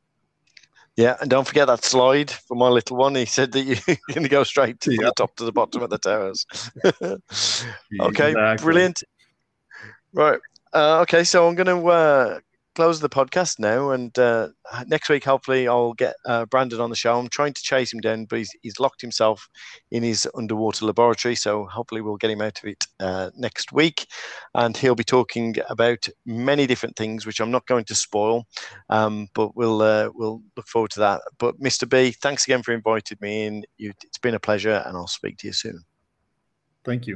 Yeah, 0.98 1.16
and 1.22 1.30
don't 1.30 1.48
forget 1.48 1.68
that 1.68 1.84
slide 1.84 2.32
for 2.32 2.56
my 2.56 2.70
little 2.70 2.98
one. 2.98 3.14
He 3.14 3.26
said 3.26 3.52
that 3.52 3.62
you're 3.88 3.98
going 4.10 4.24
to 4.24 4.30
go 4.30 4.44
straight 4.44 4.80
to 4.82 4.92
yeah. 4.92 5.06
the 5.06 5.14
top 5.16 5.36
to 5.36 5.46
the 5.46 5.52
bottom 5.52 5.84
of 5.84 5.92
the 5.92 6.00
towers. 6.00 6.46
okay, 8.02 8.32
exactly. 8.32 8.64
brilliant. 8.64 9.04
Right. 10.12 10.40
Uh, 10.74 11.02
okay, 11.02 11.24
so 11.24 11.48
I'm 11.48 11.54
going 11.54 11.68
to 11.68 11.88
uh, 11.88 12.40
close 12.78 13.00
the 13.00 13.10
podcast 13.10 13.58
now, 13.58 13.90
and 13.90 14.20
uh, 14.20 14.50
next 14.86 15.10
week 15.10 15.24
hopefully 15.24 15.68
I'll 15.68 15.94
get 15.94 16.16
uh, 16.28 16.46
Brandon 16.46 16.80
on 16.80 16.92
the 16.92 16.96
show. 16.96 17.18
I'm 17.18 17.28
trying 17.28 17.54
to 17.54 17.62
chase 17.64 17.92
him 17.92 18.02
down, 18.02 18.26
but 18.26 18.38
he's, 18.38 18.52
he's 18.62 18.80
locked 18.80 19.02
himself 19.02 19.50
in 19.90 20.04
his 20.04 20.28
underwater 20.36 20.86
laboratory, 20.86 21.34
so 21.34 21.66
hopefully 21.66 22.02
we'll 22.02 22.18
get 22.18 22.30
him 22.30 22.40
out 22.40 22.60
of 22.60 22.66
it 22.66 22.86
uh, 23.00 23.32
next 23.36 23.72
week, 23.72 24.06
and 24.54 24.78
he'll 24.78 24.94
be 24.94 25.04
talking 25.04 25.56
about 25.72 26.08
many 26.28 26.68
different 26.68 26.96
things, 26.96 27.26
which 27.26 27.40
I'm 27.40 27.50
not 27.50 27.66
going 27.66 27.86
to 27.86 27.96
spoil, 27.96 28.46
um, 28.92 29.28
but 29.34 29.56
we'll 29.56 29.82
uh, 29.82 30.12
we'll 30.14 30.44
look 30.56 30.68
forward 30.68 30.92
to 30.92 31.00
that. 31.00 31.22
But 31.40 31.60
Mr. 31.60 31.90
B, 31.90 32.12
thanks 32.12 32.46
again 32.46 32.62
for 32.62 32.74
inviting 32.74 33.18
me 33.22 33.46
in. 33.46 33.64
You, 33.78 33.92
it's 34.04 34.20
been 34.20 34.36
a 34.36 34.40
pleasure, 34.40 34.84
and 34.86 34.96
I'll 34.96 35.08
speak 35.08 35.38
to 35.40 35.48
you 35.48 35.54
soon. 35.54 35.82
Thank 36.86 37.02
you. 37.02 37.06